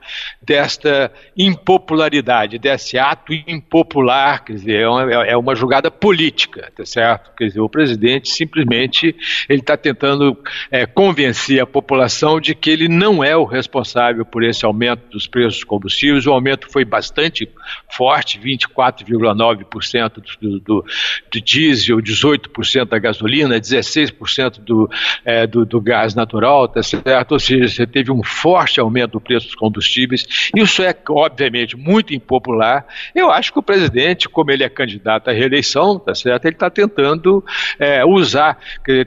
desta 0.47 1.11
impopularidade, 1.37 2.57
desse 2.57 2.97
ato 2.97 3.33
impopular, 3.33 4.45
quer 4.45 4.53
dizer, 4.53 4.79
é 4.79 4.87
uma, 4.87 5.13
é 5.25 5.35
uma 5.35 5.53
jogada 5.53 5.91
política, 5.91 6.71
tá 6.73 6.85
certo? 6.85 7.35
Quer 7.35 7.47
dizer, 7.47 7.59
o 7.59 7.67
presidente 7.67 8.29
simplesmente 8.29 9.13
ele 9.49 9.59
está 9.59 9.75
tentando 9.75 10.37
é, 10.71 10.85
convencer 10.85 11.59
a 11.61 11.65
população 11.65 12.39
de 12.39 12.55
que 12.55 12.69
ele 12.69 12.87
não 12.87 13.21
é 13.21 13.35
o 13.35 13.43
responsável 13.43 14.23
por 14.23 14.41
esse 14.41 14.65
aumento 14.65 15.09
dos 15.09 15.27
preços 15.27 15.55
dos 15.55 15.63
combustíveis. 15.65 16.25
O 16.25 16.31
aumento 16.31 16.71
foi 16.71 16.85
bastante 16.85 17.49
forte, 17.91 18.39
24,9% 18.39 20.23
do, 20.39 20.59
do, 20.61 20.85
do 21.29 21.41
diesel, 21.41 21.97
18% 21.97 22.85
da 22.85 22.99
gasolina, 22.99 23.59
16% 23.59 24.61
do, 24.61 24.89
é, 25.25 25.45
do, 25.45 25.65
do 25.65 25.81
gás 25.81 26.15
natural, 26.15 26.69
tá 26.69 26.81
certo? 26.81 27.33
Ou 27.33 27.39
seja, 27.39 27.67
você 27.67 27.85
teve 27.85 28.13
um 28.13 28.23
forte 28.23 28.79
aumento 28.79 29.11
do 29.11 29.21
preço 29.21 29.47
dos 29.47 29.55
combustíveis 29.55 30.36
isso 30.55 30.81
é, 30.83 30.95
obviamente, 31.09 31.75
muito 31.75 32.13
impopular. 32.13 32.85
Eu 33.13 33.31
acho 33.31 33.51
que 33.51 33.59
o 33.59 33.63
presidente, 33.63 34.29
como 34.29 34.51
ele 34.51 34.63
é 34.63 34.69
candidato 34.69 35.29
à 35.29 35.33
reeleição, 35.33 35.99
tá 35.99 36.13
certo? 36.13 36.45
Ele 36.45 36.55
está 36.55 36.69
tentando 36.69 37.43
é, 37.79 38.05
usar, 38.05 38.57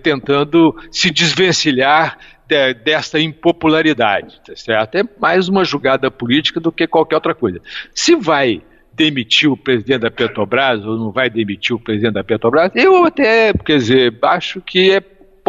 tentando 0.03 0.75
se 0.91 1.11
desvencilhar 1.11 2.19
de, 2.47 2.75
dessa 2.75 3.21
impopularidade, 3.21 4.41
tá 4.45 4.57
certo? 4.57 4.97
É 4.97 5.05
mais 5.21 5.49
uma 5.49 5.65
jogada 5.65 6.11
política 6.11 6.59
do 6.59 6.73
que 6.73 6.87
qualquer 6.87 7.15
outra 7.15 7.35
coisa. 7.35 7.61
Se 7.95 8.17
vai 8.17 8.63
demitir 8.93 9.51
o 9.51 9.57
presidente 9.57 10.01
da 10.01 10.11
Petrobras 10.11 10.85
ou 10.85 10.99
não 10.99 11.11
vai 11.11 11.31
demitir 11.31 11.75
o 11.75 11.81
presidente 11.81 12.15
da 12.15 12.25
Petrobras, 12.25 12.71
eu 12.75 13.05
até, 13.05 13.53
quer 13.53 13.79
dizer, 13.79 14.19
acho 14.23 14.61
que 14.61 14.91
é 14.91 15.01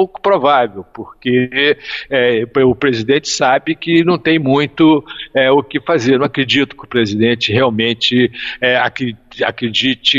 pouco 0.01 0.19
provável, 0.19 0.83
porque 0.83 1.77
é, 2.09 2.43
o 2.65 2.73
presidente 2.73 3.29
sabe 3.29 3.75
que 3.75 4.03
não 4.03 4.17
tem 4.17 4.39
muito 4.39 5.03
é, 5.31 5.51
o 5.51 5.61
que 5.61 5.79
fazer. 5.79 6.17
Não 6.17 6.25
acredito 6.25 6.75
que 6.75 6.83
o 6.83 6.87
presidente 6.87 7.51
realmente 7.53 8.31
é, 8.59 8.77
acredite 8.77 9.19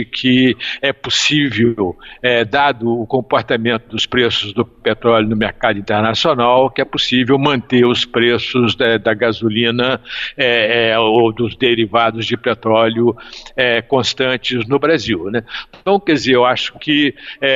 que 0.04 0.56
é 0.80 0.92
possível, 0.92 1.96
é, 2.22 2.44
dado 2.44 3.00
o 3.00 3.06
comportamento 3.06 3.88
dos 3.88 4.06
preços 4.06 4.52
do 4.52 4.64
petróleo 4.64 5.28
no 5.28 5.36
mercado 5.36 5.78
internacional, 5.78 6.70
que 6.70 6.80
é 6.80 6.84
possível 6.84 7.38
manter 7.38 7.86
os 7.86 8.04
preços 8.04 8.74
da, 8.74 8.96
da 8.98 9.14
gasolina 9.14 10.00
é, 10.36 10.90
é, 10.90 10.98
ou 10.98 11.32
dos 11.32 11.56
derivados 11.56 12.26
de 12.26 12.36
petróleo 12.36 13.16
constantes 13.88 14.66
no 14.66 14.78
Brasil. 14.78 15.30
Né? 15.30 15.44
Então, 15.80 15.98
quer 16.00 16.14
dizer, 16.14 16.34
eu 16.34 16.44
acho 16.44 16.78
que 16.78 17.14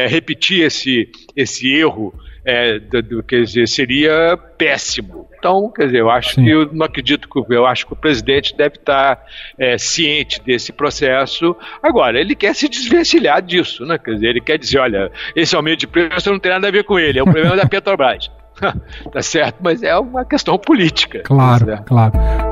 repetir 0.08 0.64
esse, 0.64 1.10
esse 1.34 1.72
erro 1.72 2.14
é, 2.46 2.78
do, 2.78 3.02
do, 3.02 3.22
quer 3.24 3.42
dizer, 3.42 3.66
seria 3.66 4.38
péssimo. 4.56 5.28
Então, 5.36 5.70
quer 5.74 5.86
dizer, 5.86 5.98
eu 5.98 6.08
acho 6.08 6.36
Sim. 6.36 6.44
que 6.44 6.50
eu 6.50 6.72
não 6.72 6.86
acredito 6.86 7.28
que 7.28 7.54
eu 7.54 7.66
acho 7.66 7.84
que 7.84 7.92
o 7.92 7.96
presidente 7.96 8.56
deve 8.56 8.76
estar 8.76 9.20
é, 9.58 9.76
ciente 9.76 10.40
desse 10.40 10.72
processo. 10.72 11.56
Agora, 11.82 12.20
ele 12.20 12.36
quer 12.36 12.54
se 12.54 12.68
desvencilhar 12.68 13.42
disso, 13.42 13.84
né? 13.84 13.98
Quer 13.98 14.14
dizer, 14.14 14.28
ele 14.28 14.40
quer 14.40 14.58
dizer, 14.58 14.78
olha, 14.78 15.10
esse 15.34 15.56
aumento 15.56 15.80
de 15.80 15.86
preço 15.88 16.30
não 16.30 16.38
tem 16.38 16.52
nada 16.52 16.68
a 16.68 16.70
ver 16.70 16.84
com 16.84 16.98
ele, 16.98 17.18
é 17.18 17.22
o 17.22 17.26
problema 17.26 17.56
da 17.56 17.66
Petrobras. 17.66 18.30
tá 19.12 19.22
certo, 19.22 19.56
mas 19.60 19.82
é 19.82 19.96
uma 19.98 20.24
questão 20.24 20.56
política. 20.56 21.20
Claro, 21.24 21.66
tá 21.66 21.78
claro. 21.78 22.45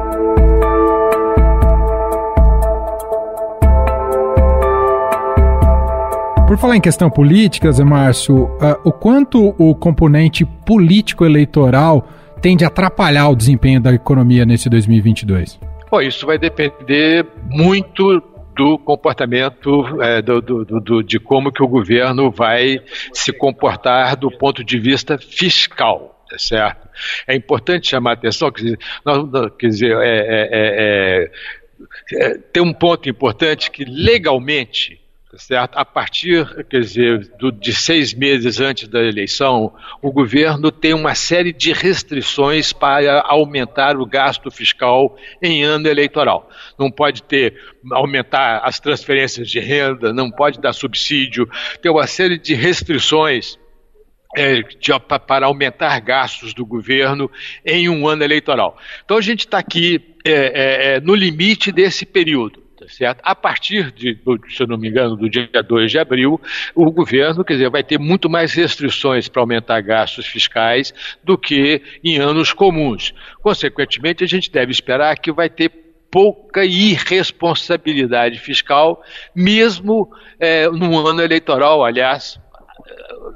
Por 6.54 6.61
falar 6.61 6.76
em 6.76 6.80
questão 6.80 7.11
política, 7.11 7.73
Zé 7.73 7.82
Márcio, 7.82 8.44
uh, 8.44 8.78
o 8.84 8.92
quanto 8.92 9.56
o 9.58 9.75
componente 9.75 10.44
político-eleitoral 10.44 12.08
tende 12.40 12.64
a 12.64 12.68
atrapalhar 12.68 13.28
o 13.28 13.34
desempenho 13.34 13.80
da 13.80 13.92
economia 13.92 14.46
nesse 14.46 14.70
2022? 14.70 15.58
Bom, 15.90 16.00
isso 16.00 16.25
vai 16.25 16.38
depender 16.38 17.26
muito 17.50 18.23
do 18.54 18.78
comportamento 18.78 20.00
é, 20.00 20.23
do, 20.23 20.40
do, 20.40 20.64
do, 20.64 21.02
de 21.02 21.18
como 21.18 21.50
que 21.50 21.61
o 21.61 21.66
governo 21.66 22.30
vai 22.30 22.80
se 23.12 23.32
comportar 23.32 24.16
do 24.16 24.30
ponto 24.30 24.62
de 24.62 24.78
vista 24.78 25.18
fiscal, 25.18 26.25
tá 26.30 26.38
certo? 26.38 26.88
É 27.26 27.34
importante 27.34 27.88
chamar 27.88 28.11
a 28.11 28.14
atenção, 28.14 28.52
quer 28.52 28.62
dizer, 28.62 28.78
nós, 29.04 29.28
quer 29.58 29.66
dizer 29.66 29.96
é, 30.00 31.28
é, 32.12 32.38
tem 32.52 32.62
um 32.62 32.73
ponto 32.73 33.08
importante 33.08 33.73
que 33.73 33.84
legalmente 33.84 35.02
certo? 35.38 35.76
A 35.76 35.85
partir, 35.85 36.64
quer 36.64 36.81
dizer, 36.81 37.29
do, 37.38 37.50
de 37.50 37.73
seis 37.73 38.14
meses 38.14 38.61
antes 38.61 38.88
da 38.88 39.03
eleição, 39.03 39.73
o 40.03 40.12
governo 40.12 40.71
tem 40.71 40.95
uma 40.95 41.14
série 41.14 41.53
de 41.53 41.73
restrições 41.73 42.73
para 42.73 43.21
aumentar 43.23 43.97
o 43.97 44.07
gasto 44.07 44.50
fiscal 44.50 45.17
em 45.43 45.62
ano 45.62 45.88
eleitoral. 45.88 46.49
Não 46.79 46.91
pode 46.91 47.23
ter 47.23 47.59
aumentar 47.93 48.61
as 48.64 48.81
transferências 48.81 49.49
de 49.49 49.61
renda, 49.61 50.12
não 50.12 50.31
pode 50.31 50.61
dar 50.61 50.73
subsídio, 50.73 51.49
tem 51.83 51.91
uma 51.91 52.07
série 52.07 52.38
de 52.38 52.55
restrições 52.55 53.59
é, 54.37 54.62
para 55.26 55.47
aumentar 55.47 56.00
gastos 56.00 56.53
do 56.53 56.67
governo 56.67 57.31
em 57.64 57.88
um 57.88 58.09
ano 58.09 58.25
eleitoral. 58.25 58.76
Então 59.05 59.17
a 59.17 59.21
gente 59.21 59.41
está 59.41 59.59
aqui 59.59 60.17
é, 60.25 60.33
é, 60.33 60.95
é, 60.97 61.00
no 61.00 61.14
limite 61.14 61.71
desse 61.71 62.05
período. 62.05 62.63
Certo? 62.88 63.21
A 63.23 63.35
partir 63.35 63.91
de, 63.93 64.19
se 64.49 64.62
eu 64.62 64.67
não 64.67 64.76
me 64.76 64.88
engano, 64.88 65.17
do 65.17 65.29
dia 65.29 65.49
2 65.49 65.91
de 65.91 65.99
abril, 65.99 66.41
o 66.75 66.91
governo, 66.91 67.45
quer 67.45 67.55
dizer, 67.55 67.71
vai 67.71 67.83
ter 67.83 67.99
muito 67.99 68.29
mais 68.29 68.53
restrições 68.53 69.29
para 69.29 69.43
aumentar 69.43 69.81
gastos 69.81 70.26
fiscais 70.26 70.93
do 71.23 71.38
que 71.38 71.83
em 72.03 72.19
anos 72.19 72.53
comuns. 72.53 73.14
Consequentemente, 73.43 74.25
a 74.25 74.26
gente 74.26 74.50
deve 74.50 74.73
esperar 74.73 75.19
que 75.19 75.33
vai 75.33 75.49
ter 75.49 75.71
pouca 76.11 76.64
irresponsabilidade 76.64 78.38
fiscal, 78.38 79.03
mesmo 79.35 80.09
é, 80.38 80.69
num 80.69 80.97
ano 81.05 81.21
eleitoral, 81.21 81.85
aliás, 81.85 82.38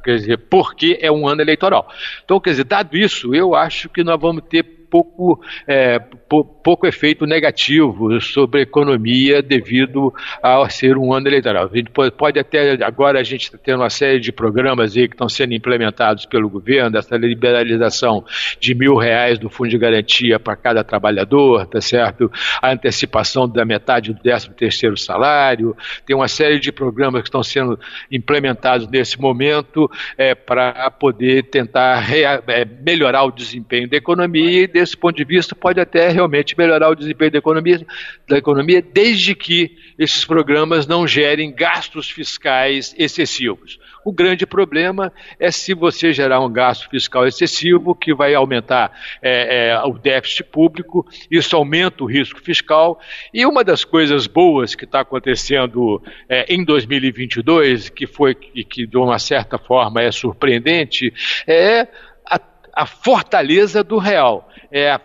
quer 0.04 0.16
dizer, 0.16 0.38
porque 0.48 0.96
é 1.00 1.10
um 1.10 1.26
ano 1.26 1.40
eleitoral. 1.40 1.90
Então, 2.24 2.38
quer 2.38 2.50
dizer, 2.50 2.64
dado 2.64 2.96
isso, 2.96 3.34
eu 3.34 3.54
acho 3.54 3.88
que 3.88 4.04
nós 4.04 4.20
vamos 4.20 4.44
ter 4.48 4.77
pouco, 4.90 5.40
é, 5.66 5.98
pouco 5.98 6.86
efeito 6.86 7.26
negativo 7.26 8.20
sobre 8.20 8.60
a 8.60 8.62
economia 8.62 9.42
devido 9.42 10.12
a 10.42 10.68
ser 10.68 10.96
um 10.96 11.12
ano 11.12 11.28
eleitoral. 11.28 11.70
A 11.72 11.76
gente 11.76 11.90
pode, 11.90 12.38
até, 12.38 12.82
agora 12.84 13.20
a 13.20 13.22
gente 13.22 13.44
está 13.44 13.58
tendo 13.58 13.80
uma 13.80 13.90
série 13.90 14.20
de 14.20 14.32
programas 14.32 14.96
aí 14.96 15.08
que 15.08 15.14
estão 15.14 15.28
sendo 15.28 15.54
implementados 15.54 16.26
pelo 16.26 16.48
governo, 16.48 16.96
essa 16.98 17.16
liberalização 17.16 18.24
de 18.60 18.74
mil 18.74 18.96
reais 18.96 19.38
do 19.38 19.48
fundo 19.48 19.70
de 19.70 19.78
garantia 19.78 20.38
para 20.38 20.56
cada 20.56 20.82
trabalhador, 20.82 21.66
tá 21.66 21.80
certo? 21.80 22.30
A 22.60 22.72
antecipação 22.72 23.48
da 23.48 23.64
metade 23.64 24.12
do 24.12 24.20
13 24.20 24.50
terceiro 24.50 24.96
salário, 24.96 25.76
tem 26.04 26.14
uma 26.16 26.28
série 26.28 26.58
de 26.58 26.72
programas 26.72 27.22
que 27.22 27.28
estão 27.28 27.42
sendo 27.42 27.78
implementados 28.10 28.88
nesse 28.88 29.20
momento 29.20 29.90
é, 30.16 30.34
para 30.34 30.90
poder 30.90 31.44
tentar 31.44 32.04
é, 32.12 32.64
melhorar 32.64 33.24
o 33.24 33.30
desempenho 33.30 33.88
da 33.88 33.96
economia 33.96 34.62
e 34.62 34.68
desse 34.78 34.96
ponto 34.96 35.16
de 35.16 35.24
vista 35.24 35.54
pode 35.54 35.80
até 35.80 36.08
realmente 36.08 36.56
melhorar 36.56 36.88
o 36.90 36.94
desempenho 36.94 37.32
da 37.32 37.38
economia, 37.38 37.86
da 38.28 38.38
economia, 38.38 38.80
desde 38.80 39.34
que 39.34 39.76
esses 39.98 40.24
programas 40.24 40.86
não 40.86 41.06
gerem 41.06 41.52
gastos 41.52 42.08
fiscais 42.08 42.94
excessivos. 42.96 43.78
O 44.04 44.12
grande 44.12 44.46
problema 44.46 45.12
é 45.38 45.50
se 45.50 45.74
você 45.74 46.12
gerar 46.12 46.40
um 46.40 46.50
gasto 46.50 46.88
fiscal 46.88 47.26
excessivo, 47.26 47.94
que 47.94 48.14
vai 48.14 48.34
aumentar 48.34 48.92
é, 49.20 49.70
é, 49.70 49.82
o 49.84 49.98
déficit 49.98 50.44
público, 50.44 51.06
isso 51.30 51.56
aumenta 51.56 52.04
o 52.04 52.06
risco 52.06 52.40
fiscal. 52.40 53.00
E 53.34 53.44
uma 53.44 53.64
das 53.64 53.84
coisas 53.84 54.26
boas 54.26 54.74
que 54.74 54.84
está 54.84 55.00
acontecendo 55.00 56.00
é, 56.28 56.54
em 56.54 56.64
2022, 56.64 57.88
que 57.88 58.06
foi 58.06 58.36
e 58.54 58.64
que 58.64 58.86
de 58.86 58.96
uma 58.96 59.18
certa 59.18 59.58
forma 59.58 60.00
é 60.00 60.12
surpreendente, 60.12 61.12
é 61.46 61.88
a, 62.24 62.40
a 62.72 62.86
fortaleza 62.86 63.82
do 63.82 63.98
real. 63.98 64.47
É 64.70 65.00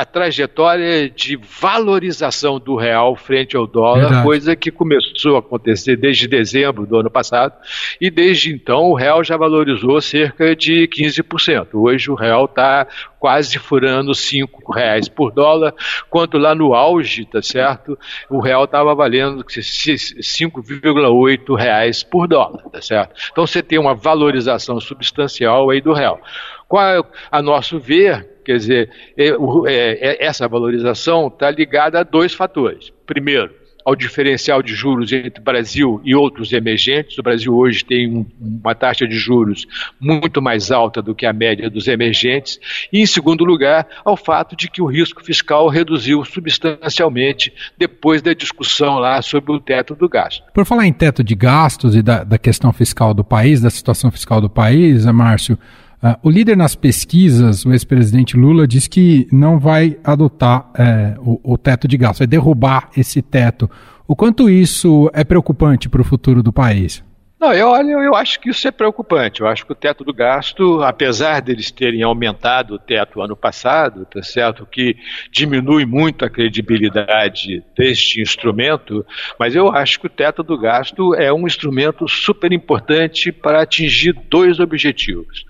a 0.00 0.04
trajetória 0.04 1.08
de 1.08 1.36
valorização 1.36 2.58
do 2.58 2.74
real 2.74 3.14
frente 3.14 3.56
ao 3.56 3.66
dólar, 3.66 4.00
Verdade. 4.00 4.24
coisa 4.24 4.56
que 4.56 4.70
começou 4.70 5.36
a 5.36 5.38
acontecer 5.38 5.96
desde 5.96 6.26
dezembro 6.26 6.86
do 6.86 6.98
ano 6.98 7.10
passado, 7.10 7.54
e 8.00 8.10
desde 8.10 8.52
então 8.52 8.90
o 8.90 8.94
real 8.94 9.22
já 9.22 9.36
valorizou 9.36 10.00
cerca 10.00 10.56
de 10.56 10.88
15%. 10.88 11.68
Hoje 11.74 12.10
o 12.10 12.14
real 12.14 12.46
está 12.46 12.86
quase 13.20 13.58
furando 13.58 14.14
cinco 14.14 14.72
reais 14.72 15.08
por 15.08 15.30
dólar, 15.30 15.72
quanto 16.10 16.38
lá 16.38 16.54
no 16.54 16.74
auge, 16.74 17.24
tá 17.24 17.40
certo? 17.40 17.98
O 18.28 18.40
real 18.40 18.64
estava 18.64 18.94
valendo 18.94 19.44
5,8 19.44 21.56
reais 21.56 22.02
por 22.02 22.26
dólar, 22.26 22.62
tá 22.70 22.82
certo? 22.82 23.14
Então 23.30 23.46
você 23.46 23.62
tem 23.62 23.78
uma 23.78 23.94
valorização 23.94 24.80
substancial 24.80 25.70
aí 25.70 25.80
do 25.80 25.92
real. 25.92 26.20
Qual, 26.66 26.84
é, 26.84 27.00
a 27.30 27.40
nosso 27.40 27.78
ver, 27.78 28.33
Quer 28.44 28.56
dizer, 28.56 28.90
é, 29.16 29.28
é, 29.66 30.24
essa 30.24 30.46
valorização 30.46 31.28
está 31.28 31.50
ligada 31.50 32.00
a 32.00 32.02
dois 32.02 32.34
fatores. 32.34 32.92
Primeiro, 33.06 33.50
ao 33.84 33.94
diferencial 33.94 34.62
de 34.62 34.74
juros 34.74 35.12
entre 35.12 35.42
Brasil 35.42 36.00
e 36.04 36.14
outros 36.14 36.52
emergentes. 36.52 37.18
O 37.18 37.22
Brasil 37.22 37.54
hoje 37.54 37.84
tem 37.84 38.08
um, 38.08 38.26
uma 38.40 38.74
taxa 38.74 39.06
de 39.06 39.16
juros 39.16 39.66
muito 40.00 40.40
mais 40.40 40.70
alta 40.70 41.02
do 41.02 41.14
que 41.14 41.26
a 41.26 41.32
média 41.32 41.68
dos 41.68 41.86
emergentes. 41.86 42.58
E, 42.92 43.00
em 43.00 43.06
segundo 43.06 43.44
lugar, 43.44 43.86
ao 44.04 44.16
fato 44.16 44.56
de 44.56 44.70
que 44.70 44.80
o 44.80 44.86
risco 44.86 45.22
fiscal 45.22 45.68
reduziu 45.68 46.24
substancialmente 46.24 47.52
depois 47.76 48.22
da 48.22 48.32
discussão 48.32 48.98
lá 48.98 49.20
sobre 49.20 49.52
o 49.52 49.60
teto 49.60 49.94
do 49.94 50.08
gasto. 50.08 50.42
Por 50.54 50.64
falar 50.64 50.86
em 50.86 50.92
teto 50.92 51.22
de 51.22 51.34
gastos 51.34 51.94
e 51.94 52.02
da, 52.02 52.24
da 52.24 52.38
questão 52.38 52.72
fiscal 52.72 53.12
do 53.12 53.22
país, 53.22 53.60
da 53.60 53.70
situação 53.70 54.10
fiscal 54.10 54.40
do 54.40 54.48
país, 54.48 55.04
Márcio, 55.04 55.58
Uh, 56.04 56.18
o 56.22 56.30
líder 56.30 56.54
nas 56.54 56.76
pesquisas, 56.76 57.64
o 57.64 57.72
ex-presidente 57.72 58.36
Lula, 58.36 58.68
diz 58.68 58.86
que 58.86 59.26
não 59.32 59.58
vai 59.58 59.96
adotar 60.04 60.70
é, 60.76 61.14
o, 61.18 61.40
o, 61.54 61.56
teto 61.56 61.88
de 61.88 61.96
gastos, 61.96 62.18
vai 62.18 62.26
derrubar 62.26 62.90
esse 62.94 63.22
teto. 63.22 63.70
O 64.06 64.14
quanto 64.14 64.50
isso 64.50 65.10
é 65.14 65.24
preocupante 65.24 65.88
para 65.88 66.02
o 66.02 66.04
futuro 66.04 66.42
do 66.42 66.52
país? 66.52 67.02
Não, 67.40 67.54
eu, 67.54 67.74
eu 67.74 68.14
acho 68.14 68.38
que 68.38 68.50
isso 68.50 68.68
é 68.68 68.70
preocupante. 68.70 69.40
Eu 69.40 69.46
acho 69.46 69.64
que 69.64 69.72
o 69.72 69.74
teto 69.74 70.04
do 70.04 70.12
gasto, 70.12 70.82
apesar 70.82 71.40
deles 71.40 71.70
terem 71.70 72.02
aumentado 72.02 72.74
o 72.74 72.78
teto 72.78 73.22
ano 73.22 73.34
passado, 73.34 74.04
tá 74.04 74.22
certo? 74.22 74.66
Que 74.66 74.96
diminui 75.30 75.86
muito 75.86 76.22
a 76.22 76.30
credibilidade 76.30 77.62
deste 77.74 78.20
instrumento, 78.20 79.06
mas 79.38 79.54
eu 79.54 79.70
acho 79.70 80.00
que 80.00 80.06
o 80.06 80.10
teto 80.10 80.42
do 80.42 80.58
gasto 80.58 81.14
é 81.14 81.32
um 81.32 81.46
instrumento 81.46 82.06
super 82.06 82.52
importante 82.52 83.32
para 83.32 83.62
atingir 83.62 84.12
dois 84.30 84.60
objetivos. 84.60 85.44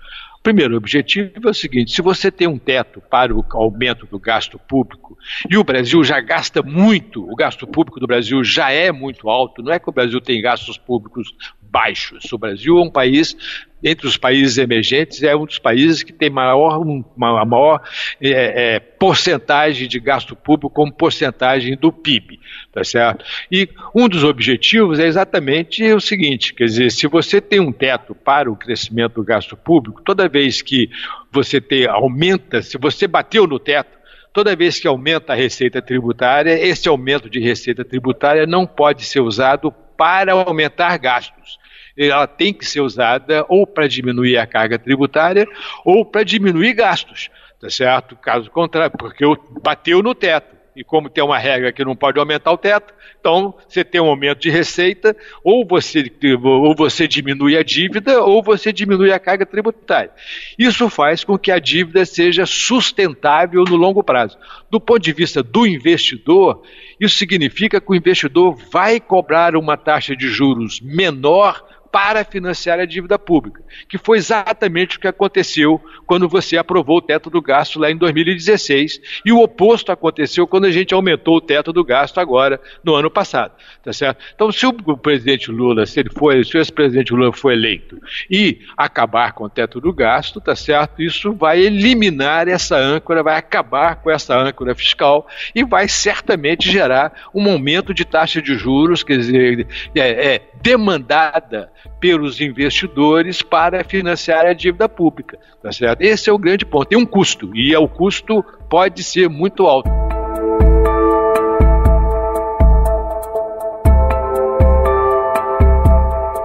Primeiro, 0.45 0.77
objetivo 0.77 1.31
é 1.43 1.49
o 1.49 1.53
seguinte: 1.55 1.91
se 1.91 2.03
você 2.03 2.29
tem 2.29 2.47
um 2.47 2.59
teto 2.59 3.01
para 3.01 3.35
o 3.35 3.43
aumento 3.53 4.05
do 4.05 4.19
gasto 4.19 4.59
público, 4.59 5.17
e 5.49 5.57
o 5.57 5.63
Brasil 5.63 6.03
já 6.03 6.21
gasta 6.21 6.61
muito, 6.61 7.27
o 7.27 7.35
gasto 7.35 7.65
público 7.65 7.99
do 7.99 8.05
Brasil 8.05 8.43
já 8.43 8.69
é 8.69 8.91
muito 8.91 9.27
alto, 9.27 9.63
não 9.63 9.71
é 9.71 9.79
que 9.79 9.89
o 9.89 9.91
Brasil 9.91 10.21
tem 10.21 10.39
gastos 10.39 10.77
públicos 10.77 11.33
baixos. 11.69 12.31
O 12.31 12.37
Brasil 12.37 12.77
é 12.77 12.81
um 12.81 12.89
país, 12.89 13.35
entre 13.83 14.07
os 14.07 14.17
países 14.17 14.57
emergentes, 14.57 15.23
é 15.23 15.35
um 15.35 15.45
dos 15.45 15.59
países 15.59 16.03
que 16.03 16.13
tem 16.13 16.29
maior, 16.29 16.79
uma, 16.79 17.45
maior 17.45 17.81
é, 18.21 18.75
é, 18.75 18.79
porcentagem 18.79 19.87
de 19.87 19.99
gasto 19.99 20.35
público 20.35 20.69
como 20.69 20.91
porcentagem 20.91 21.75
do 21.75 21.91
PIB. 21.91 22.39
Tá 22.71 22.83
certo? 22.83 23.23
E 23.51 23.69
um 23.93 24.07
dos 24.07 24.23
objetivos 24.23 24.99
é 24.99 25.05
exatamente 25.05 25.83
o 25.93 25.99
seguinte: 25.99 26.53
quer 26.53 26.65
dizer, 26.65 26.91
se 26.91 27.07
você 27.07 27.39
tem 27.39 27.59
um 27.59 27.71
teto 27.71 28.13
para 28.13 28.51
o 28.51 28.55
crescimento 28.55 29.15
do 29.15 29.23
gasto 29.23 29.55
público, 29.55 30.01
toda 30.01 30.27
vez 30.27 30.61
que 30.61 30.89
você 31.31 31.59
tem, 31.61 31.87
aumenta, 31.87 32.61
se 32.61 32.77
você 32.77 33.07
bateu 33.07 33.47
no 33.47 33.59
teto, 33.59 33.95
toda 34.35 34.53
vez 34.53 34.77
que 34.77 34.87
aumenta 34.87 35.31
a 35.31 35.35
receita 35.35 35.81
tributária, 35.81 36.51
esse 36.51 36.89
aumento 36.89 37.29
de 37.29 37.39
receita 37.39 37.85
tributária 37.85 38.45
não 38.45 38.67
pode 38.67 39.05
ser 39.05 39.21
usado 39.21 39.73
para 39.97 40.33
aumentar 40.33 40.97
gastos 40.97 41.59
ela 41.97 42.27
tem 42.27 42.53
que 42.53 42.65
ser 42.65 42.81
usada 42.81 43.45
ou 43.47 43.65
para 43.65 43.87
diminuir 43.87 44.37
a 44.37 44.45
carga 44.45 44.77
tributária 44.77 45.47
ou 45.83 46.05
para 46.05 46.23
diminuir 46.23 46.73
gastos, 46.73 47.29
tá 47.59 47.69
certo? 47.69 48.15
Caso 48.17 48.51
contrário, 48.51 48.95
porque 48.97 49.23
bateu 49.61 50.03
no 50.03 50.13
teto. 50.13 50.54
E 50.75 50.83
como 50.83 51.09
tem 51.09 51.23
uma 51.23 51.37
regra 51.37 51.71
que 51.71 51.85
não 51.85 51.95
pode 51.95 52.19
aumentar 52.19 52.51
o 52.51 52.57
teto, 52.57 52.93
então 53.19 53.55
você 53.67 53.83
tem 53.83 54.01
um 54.01 54.07
aumento 54.07 54.39
de 54.39 54.49
receita, 54.49 55.15
ou 55.43 55.65
você, 55.65 56.11
ou 56.43 56.75
você 56.75 57.07
diminui 57.07 57.57
a 57.57 57.63
dívida, 57.63 58.21
ou 58.21 58.43
você 58.43 58.73
diminui 58.73 59.11
a 59.11 59.19
carga 59.19 59.45
tributária. 59.45 60.11
Isso 60.59 60.89
faz 60.89 61.23
com 61.23 61.37
que 61.37 61.51
a 61.51 61.59
dívida 61.59 62.05
seja 62.05 62.45
sustentável 62.45 63.63
no 63.63 63.75
longo 63.75 64.03
prazo. 64.03 64.37
Do 64.69 64.79
ponto 64.79 64.99
de 64.99 65.13
vista 65.13 65.41
do 65.41 65.65
investidor, 65.65 66.63
isso 66.99 67.17
significa 67.17 67.79
que 67.79 67.91
o 67.91 67.95
investidor 67.95 68.55
vai 68.71 68.99
cobrar 68.99 69.55
uma 69.55 69.77
taxa 69.77 70.15
de 70.15 70.27
juros 70.27 70.81
menor 70.81 71.63
para 71.95 72.25
financiar 72.25 72.77
a 72.77 72.83
dívida 72.83 73.17
pública, 73.17 73.63
que 73.87 73.97
foi 73.97 74.17
exatamente 74.17 74.97
o 74.97 74.99
que 74.99 75.07
aconteceu 75.07 75.81
quando 76.05 76.27
você 76.27 76.57
aprovou 76.57 76.97
o 76.97 77.01
teto 77.01 77.29
do 77.29 77.41
gasto 77.41 77.79
lá 77.79 77.89
em 77.89 77.95
2016, 77.95 79.21
e 79.23 79.31
o 79.31 79.41
oposto 79.41 79.93
aconteceu 79.93 80.45
quando 80.45 80.65
a 80.65 80.71
gente 80.71 80.93
aumentou 80.93 81.37
o 81.37 81.41
teto 81.41 81.71
do 81.71 81.85
gasto 81.85 82.19
agora 82.19 82.59
no 82.83 82.95
ano 82.95 83.09
passado, 83.09 83.53
tá 83.81 83.93
certo? 83.93 84.21
Então, 84.35 84.51
se 84.51 84.65
o 84.65 84.73
presidente 84.97 85.49
Lula, 85.49 85.85
se 85.85 86.01
ele 86.01 86.09
foi, 86.09 86.43
se 86.43 86.57
o 86.57 86.59
ex-presidente 86.59 87.13
Lula 87.13 87.31
for 87.31 87.53
eleito 87.53 87.97
e 88.29 88.59
acabar 88.75 89.31
com 89.31 89.45
o 89.45 89.49
teto 89.49 89.79
do 89.79 89.93
gasto, 89.93 90.41
tá 90.41 90.53
certo? 90.53 91.01
Isso 91.01 91.31
vai 91.31 91.61
eliminar 91.61 92.49
essa 92.49 92.75
âncora, 92.75 93.23
vai 93.23 93.37
acabar 93.37 93.95
com 94.01 94.11
essa 94.11 94.37
âncora 94.37 94.75
fiscal 94.75 95.29
e 95.55 95.63
vai 95.63 95.87
certamente 95.87 96.69
gerar 96.69 97.29
um 97.33 97.49
aumento 97.49 97.93
de 97.93 98.03
taxa 98.03 98.41
de 98.41 98.57
juros, 98.57 99.01
quer 99.01 99.17
dizer, 99.17 99.65
é, 99.95 100.35
é 100.35 100.41
demandada 100.61 101.71
pelos 101.99 102.41
investidores 102.41 103.41
para 103.41 103.83
financiar 103.83 104.45
a 104.45 104.53
dívida 104.53 104.87
pública. 104.87 105.37
Tá 105.61 105.71
certo? 105.71 106.01
Esse 106.01 106.29
é 106.29 106.33
o 106.33 106.37
grande 106.37 106.65
ponto. 106.65 106.85
Tem 106.85 106.97
um 106.97 107.05
custo, 107.05 107.55
e 107.55 107.75
o 107.75 107.87
custo 107.87 108.43
pode 108.69 109.03
ser 109.03 109.29
muito 109.29 109.65
alto. 109.65 109.89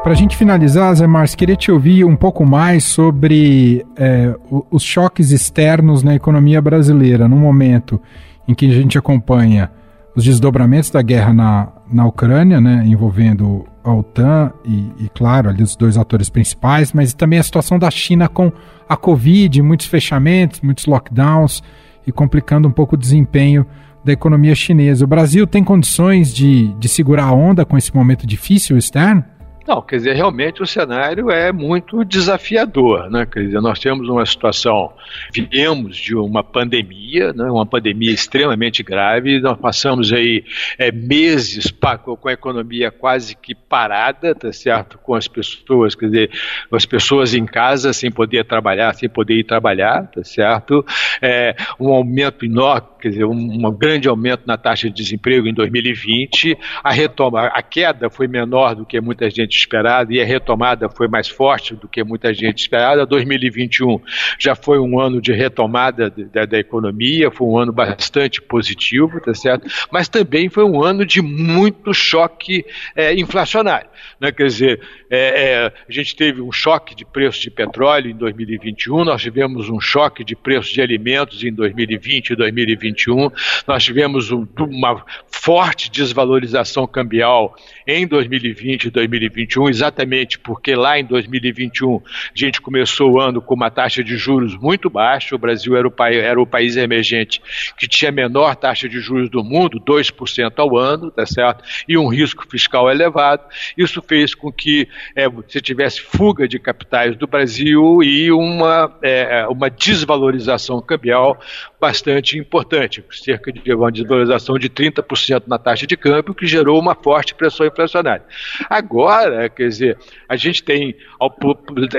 Para 0.02 0.12
a 0.12 0.16
gente 0.16 0.36
finalizar, 0.36 0.92
Zé 0.94 1.06
Márcio, 1.06 1.38
queria 1.38 1.54
te 1.54 1.70
ouvir 1.70 2.04
um 2.04 2.16
pouco 2.16 2.44
mais 2.44 2.82
sobre 2.82 3.86
é, 3.96 4.34
os 4.70 4.82
choques 4.82 5.30
externos 5.30 6.02
na 6.02 6.16
economia 6.16 6.60
brasileira, 6.60 7.28
no 7.28 7.36
momento 7.36 8.00
em 8.48 8.54
que 8.54 8.66
a 8.66 8.74
gente 8.74 8.98
acompanha 8.98 9.70
os 10.16 10.24
desdobramentos 10.24 10.90
da 10.90 11.00
guerra 11.00 11.32
na, 11.32 11.68
na 11.92 12.06
Ucrânia, 12.06 12.60
né, 12.60 12.82
envolvendo 12.86 13.64
a 13.82 13.92
OTAN 13.92 14.52
e, 14.64 14.92
e, 14.98 15.08
claro, 15.14 15.48
ali 15.48 15.62
os 15.62 15.74
dois 15.74 15.96
atores 15.96 16.28
principais, 16.28 16.92
mas 16.92 17.14
também 17.14 17.38
a 17.38 17.42
situação 17.42 17.78
da 17.78 17.90
China 17.90 18.28
com 18.28 18.52
a 18.88 18.96
Covid, 18.96 19.62
muitos 19.62 19.86
fechamentos, 19.86 20.60
muitos 20.60 20.86
lockdowns 20.86 21.62
e 22.06 22.12
complicando 22.12 22.68
um 22.68 22.72
pouco 22.72 22.94
o 22.94 22.98
desempenho 22.98 23.66
da 24.04 24.12
economia 24.12 24.54
chinesa. 24.54 25.04
O 25.04 25.08
Brasil 25.08 25.46
tem 25.46 25.62
condições 25.62 26.32
de, 26.32 26.68
de 26.74 26.88
segurar 26.88 27.24
a 27.24 27.32
onda 27.32 27.64
com 27.64 27.76
esse 27.76 27.94
momento 27.94 28.26
difícil 28.26 28.76
externo? 28.76 29.24
Não, 29.66 29.82
quer 29.82 29.96
dizer, 29.96 30.14
realmente 30.14 30.62
o 30.62 30.66
cenário 30.66 31.30
é 31.30 31.52
muito 31.52 32.04
desafiador, 32.04 33.10
né? 33.10 33.26
Quer 33.26 33.44
dizer, 33.44 33.60
nós 33.60 33.78
temos 33.78 34.08
uma 34.08 34.24
situação, 34.24 34.92
viemos 35.32 35.96
de 35.96 36.16
uma 36.16 36.42
pandemia, 36.42 37.32
né? 37.32 37.44
uma 37.50 37.66
pandemia 37.66 38.10
extremamente 38.10 38.82
grave, 38.82 39.38
nós 39.40 39.58
passamos 39.58 40.12
aí 40.12 40.44
é, 40.78 40.90
meses 40.90 41.72
com 42.02 42.28
a 42.28 42.32
economia 42.32 42.90
quase 42.90 43.36
que 43.36 43.54
parada, 43.54 44.34
tá 44.34 44.52
certo? 44.52 44.98
Com 44.98 45.14
as 45.14 45.28
pessoas, 45.28 45.94
quer 45.94 46.06
dizer, 46.06 46.30
as 46.72 46.86
pessoas 46.86 47.34
em 47.34 47.44
casa 47.44 47.92
sem 47.92 48.10
poder 48.10 48.44
trabalhar, 48.44 48.94
sem 48.94 49.08
poder 49.08 49.34
ir 49.34 49.44
trabalhar, 49.44 50.06
tá 50.06 50.24
certo? 50.24 50.84
É, 51.20 51.54
um 51.78 51.92
aumento 51.92 52.46
enorme, 52.46 52.88
quer 53.00 53.10
dizer, 53.10 53.24
um, 53.24 53.32
um 53.32 53.70
grande 53.70 54.08
aumento 54.08 54.42
na 54.46 54.56
taxa 54.56 54.88
de 54.88 54.96
desemprego 54.96 55.46
em 55.46 55.54
2020, 55.54 56.56
a 56.82 56.90
retoma, 56.92 57.46
a 57.46 57.62
queda 57.62 58.08
foi 58.08 58.26
menor 58.26 58.74
do 58.74 58.86
que 58.86 58.98
muita 59.00 59.28
gente 59.28 59.49
esperada 59.56 60.12
e 60.12 60.20
a 60.20 60.24
retomada 60.24 60.88
foi 60.88 61.08
mais 61.08 61.28
forte 61.28 61.74
do 61.74 61.88
que 61.88 62.02
muita 62.02 62.32
gente 62.32 62.58
esperada. 62.58 63.06
2021 63.06 64.00
já 64.38 64.54
foi 64.54 64.78
um 64.78 64.98
ano 64.98 65.20
de 65.20 65.32
retomada 65.32 66.10
da, 66.10 66.44
da 66.44 66.58
economia, 66.58 67.30
foi 67.30 67.46
um 67.46 67.58
ano 67.58 67.72
bastante 67.72 68.40
positivo, 68.40 69.20
tá 69.20 69.34
certo? 69.34 69.66
Mas 69.90 70.08
também 70.08 70.48
foi 70.48 70.64
um 70.64 70.82
ano 70.82 71.04
de 71.04 71.22
muito 71.22 71.92
choque 71.92 72.64
é, 72.94 73.14
inflacionário. 73.14 73.88
Né? 74.20 74.32
Quer 74.32 74.46
dizer, 74.46 74.80
é, 75.10 75.18
é, 75.18 75.66
a 75.66 75.92
gente 75.92 76.14
teve 76.14 76.40
um 76.40 76.52
choque 76.52 76.94
de 76.94 77.04
preço 77.04 77.40
de 77.40 77.50
petróleo 77.50 78.10
em 78.10 78.16
2021, 78.16 79.04
nós 79.04 79.22
tivemos 79.22 79.68
um 79.68 79.80
choque 79.80 80.24
de 80.24 80.36
preço 80.36 80.72
de 80.72 80.80
alimentos 80.80 81.42
em 81.42 81.52
2020 81.52 82.30
e 82.30 82.36
2021, 82.36 83.30
nós 83.66 83.84
tivemos 83.84 84.30
um, 84.30 84.46
uma 84.58 85.04
forte 85.26 85.90
desvalorização 85.90 86.86
cambial 86.86 87.56
em 87.86 88.06
2020 88.06 88.84
e 88.84 88.90
2021, 88.90 89.39
exatamente 89.68 90.38
porque 90.38 90.74
lá 90.74 90.98
em 90.98 91.04
2021 91.04 91.96
a 91.96 92.00
gente 92.34 92.60
começou 92.60 93.12
o 93.12 93.20
ano 93.20 93.40
com 93.40 93.54
uma 93.54 93.70
taxa 93.70 94.02
de 94.02 94.16
juros 94.16 94.56
muito 94.56 94.90
baixa, 94.90 95.34
o 95.34 95.38
Brasil 95.38 95.76
era 95.76 95.86
o, 95.86 95.90
país, 95.90 96.16
era 96.18 96.40
o 96.40 96.46
país 96.46 96.76
emergente 96.76 97.40
que 97.78 97.88
tinha 97.88 98.10
a 98.10 98.12
menor 98.12 98.56
taxa 98.56 98.88
de 98.88 99.00
juros 99.00 99.30
do 99.30 99.42
mundo, 99.42 99.80
2% 99.80 100.52
ao 100.58 100.76
ano, 100.76 101.10
tá 101.10 101.26
certo? 101.26 101.64
E 101.88 101.96
um 101.96 102.08
risco 102.08 102.46
fiscal 102.48 102.90
elevado. 102.90 103.42
Isso 103.76 104.02
fez 104.02 104.34
com 104.34 104.52
que 104.52 104.88
é, 105.14 105.28
você 105.28 105.60
tivesse 105.60 106.00
fuga 106.00 106.46
de 106.46 106.58
capitais 106.58 107.16
do 107.16 107.26
Brasil 107.26 108.02
e 108.02 108.30
uma, 108.32 108.96
é, 109.02 109.46
uma 109.48 109.70
desvalorização 109.70 110.80
cambial 110.80 111.38
bastante 111.80 112.38
importante, 112.38 113.02
cerca 113.10 113.50
de 113.50 113.72
uma 113.72 113.90
desvalorização 113.90 114.58
de 114.58 114.68
30% 114.68 115.44
na 115.46 115.58
taxa 115.58 115.86
de 115.86 115.96
câmbio, 115.96 116.34
que 116.34 116.46
gerou 116.46 116.78
uma 116.78 116.94
forte 116.94 117.34
pressão 117.34 117.66
inflacionária. 117.66 118.24
Agora, 118.68 119.29
quer 119.48 119.68
dizer, 119.68 119.98
a 120.28 120.36
gente 120.36 120.62
tem, 120.62 120.94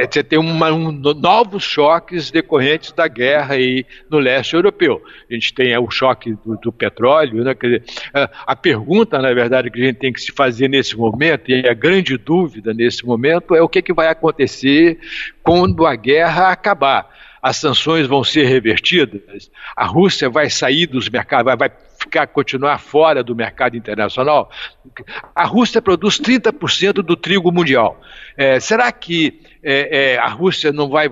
você 0.10 0.24
tem 0.24 0.40
uma, 0.40 0.72
um, 0.72 0.92
novos 0.92 1.64
choques 1.64 2.32
decorrentes 2.32 2.92
da 2.92 3.08
guerra 3.08 3.56
aí 3.56 3.86
no 4.10 4.20
leste 4.20 4.56
europeu. 4.56 5.02
A 5.30 5.34
gente 5.34 5.54
tem 5.54 5.74
é, 5.74 5.80
o 5.80 5.90
choque 5.90 6.34
do, 6.46 6.58
do 6.58 6.72
petróleo, 6.72 7.44
né? 7.44 7.56
Quer 7.56 7.68
dizer, 7.68 7.84
a, 8.14 8.30
a 8.48 8.56
pergunta, 8.56 9.20
na 9.20 9.34
verdade, 9.34 9.70
que 9.70 9.82
a 9.82 9.86
gente 9.86 9.98
tem 9.98 10.14
que 10.14 10.22
se 10.22 10.32
fazer 10.32 10.68
nesse 10.68 10.96
momento, 10.98 11.50
e 11.50 11.68
a 11.68 11.74
grande 11.74 12.18
dúvida 12.18 12.74
nesse 12.74 13.06
momento, 13.06 13.56
é 13.56 13.62
o 13.62 13.70
que, 13.70 13.82
que 13.82 13.94
vai 13.94 14.08
acontecer 14.08 15.00
quando 15.44 15.86
a 15.86 15.96
guerra 15.96 16.52
acabar 16.52 17.10
as 17.42 17.58
sanções 17.58 18.06
vão 18.06 18.24
ser 18.24 18.46
revertidas, 18.46 19.50
a 19.76 19.86
Rússia 19.86 20.30
vai 20.30 20.50
sair 20.50 20.86
dos 20.86 21.10
mercados, 21.10 21.46
vai, 21.46 21.58
vai 21.58 21.72
ficar, 22.02 22.28
continuar 22.28 22.80
fora 22.80 23.24
do 23.24 23.36
mercado 23.36 23.78
internacional. 23.78 24.50
A 25.36 25.46
Rússia 25.46 25.82
produz 25.82 26.20
30% 26.20 26.94
do 27.04 27.16
trigo 27.16 27.52
mundial. 27.52 28.00
É, 28.36 28.60
será 28.60 28.92
que 28.92 29.40
é, 29.64 30.14
é, 30.14 30.18
a 30.18 30.28
Rússia 30.28 30.72
não 30.72 30.90
vai, 30.90 31.08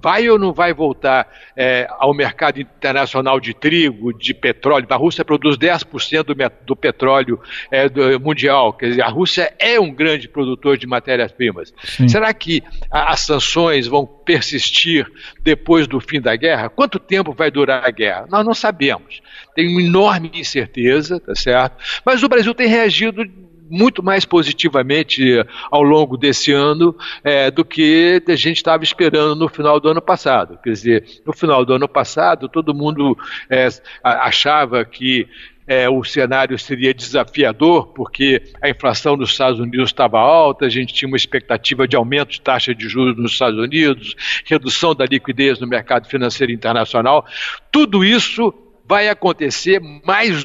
vai 0.00 0.28
ou 0.28 0.38
não 0.38 0.52
vai 0.52 0.72
voltar 0.72 1.28
é, 1.54 1.86
ao 1.98 2.14
mercado 2.14 2.60
internacional 2.60 3.38
de 3.38 3.52
trigo, 3.52 4.12
de 4.12 4.32
petróleo? 4.32 4.86
A 4.88 4.96
Rússia 4.96 5.24
produz 5.24 5.56
10% 5.58 6.22
do, 6.22 6.34
do 6.64 6.76
petróleo 6.76 7.38
é, 7.70 7.88
do, 7.88 8.18
mundial. 8.18 8.72
Quer 8.72 8.88
dizer, 8.90 9.02
a 9.02 9.08
Rússia 9.08 9.52
é 9.58 9.78
um 9.78 9.92
grande 9.92 10.28
produtor 10.28 10.78
de 10.78 10.86
matérias-primas. 10.86 11.74
Será 12.08 12.32
que 12.32 12.62
a, 12.90 13.12
as 13.12 13.20
sanções 13.20 13.86
vão 13.86 14.06
persistir 14.06 15.06
depois 15.42 15.86
do 15.86 16.00
fim 16.00 16.20
da 16.20 16.34
guerra? 16.34 16.70
Quanto 16.70 16.98
tempo 16.98 17.32
vai 17.32 17.50
durar 17.50 17.84
a 17.84 17.90
guerra? 17.90 18.26
Nós 18.30 18.44
não 18.44 18.54
sabemos. 18.54 19.20
Tem 19.54 19.68
uma 19.68 19.82
enorme 19.82 20.21
incerteza, 20.32 21.20
tá 21.20 21.34
certo? 21.34 21.76
Mas 22.04 22.22
o 22.22 22.28
Brasil 22.28 22.54
tem 22.54 22.68
reagido 22.68 23.24
muito 23.72 24.02
mais 24.02 24.26
positivamente 24.26 25.22
ao 25.70 25.82
longo 25.82 26.18
desse 26.18 26.52
ano 26.52 26.94
é, 27.24 27.50
do 27.50 27.64
que 27.64 28.22
a 28.28 28.36
gente 28.36 28.58
estava 28.58 28.84
esperando 28.84 29.34
no 29.34 29.48
final 29.48 29.80
do 29.80 29.88
ano 29.88 30.02
passado. 30.02 30.58
Quer 30.62 30.70
dizer, 30.70 31.04
no 31.24 31.32
final 31.32 31.64
do 31.64 31.72
ano 31.72 31.88
passado, 31.88 32.50
todo 32.50 32.74
mundo 32.74 33.16
é, 33.48 33.68
achava 34.04 34.84
que 34.84 35.26
é, 35.66 35.88
o 35.88 36.04
cenário 36.04 36.58
seria 36.58 36.92
desafiador, 36.92 37.86
porque 37.94 38.42
a 38.60 38.68
inflação 38.68 39.16
nos 39.16 39.30
Estados 39.30 39.58
Unidos 39.58 39.88
estava 39.88 40.18
alta, 40.18 40.66
a 40.66 40.68
gente 40.68 40.92
tinha 40.92 41.08
uma 41.08 41.16
expectativa 41.16 41.88
de 41.88 41.96
aumento 41.96 42.30
de 42.30 42.42
taxa 42.42 42.74
de 42.74 42.88
juros 42.88 43.16
nos 43.16 43.32
Estados 43.32 43.58
Unidos, 43.58 44.14
redução 44.44 44.94
da 44.94 45.06
liquidez 45.06 45.58
no 45.58 45.66
mercado 45.66 46.08
financeiro 46.08 46.52
internacional. 46.52 47.24
Tudo 47.70 48.04
isso 48.04 48.52
vai 48.86 49.08
acontecer 49.08 49.80
mais 50.04 50.44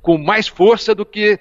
com 0.00 0.18
mais 0.18 0.48
força 0.48 0.94
do 0.94 1.06
que 1.06 1.38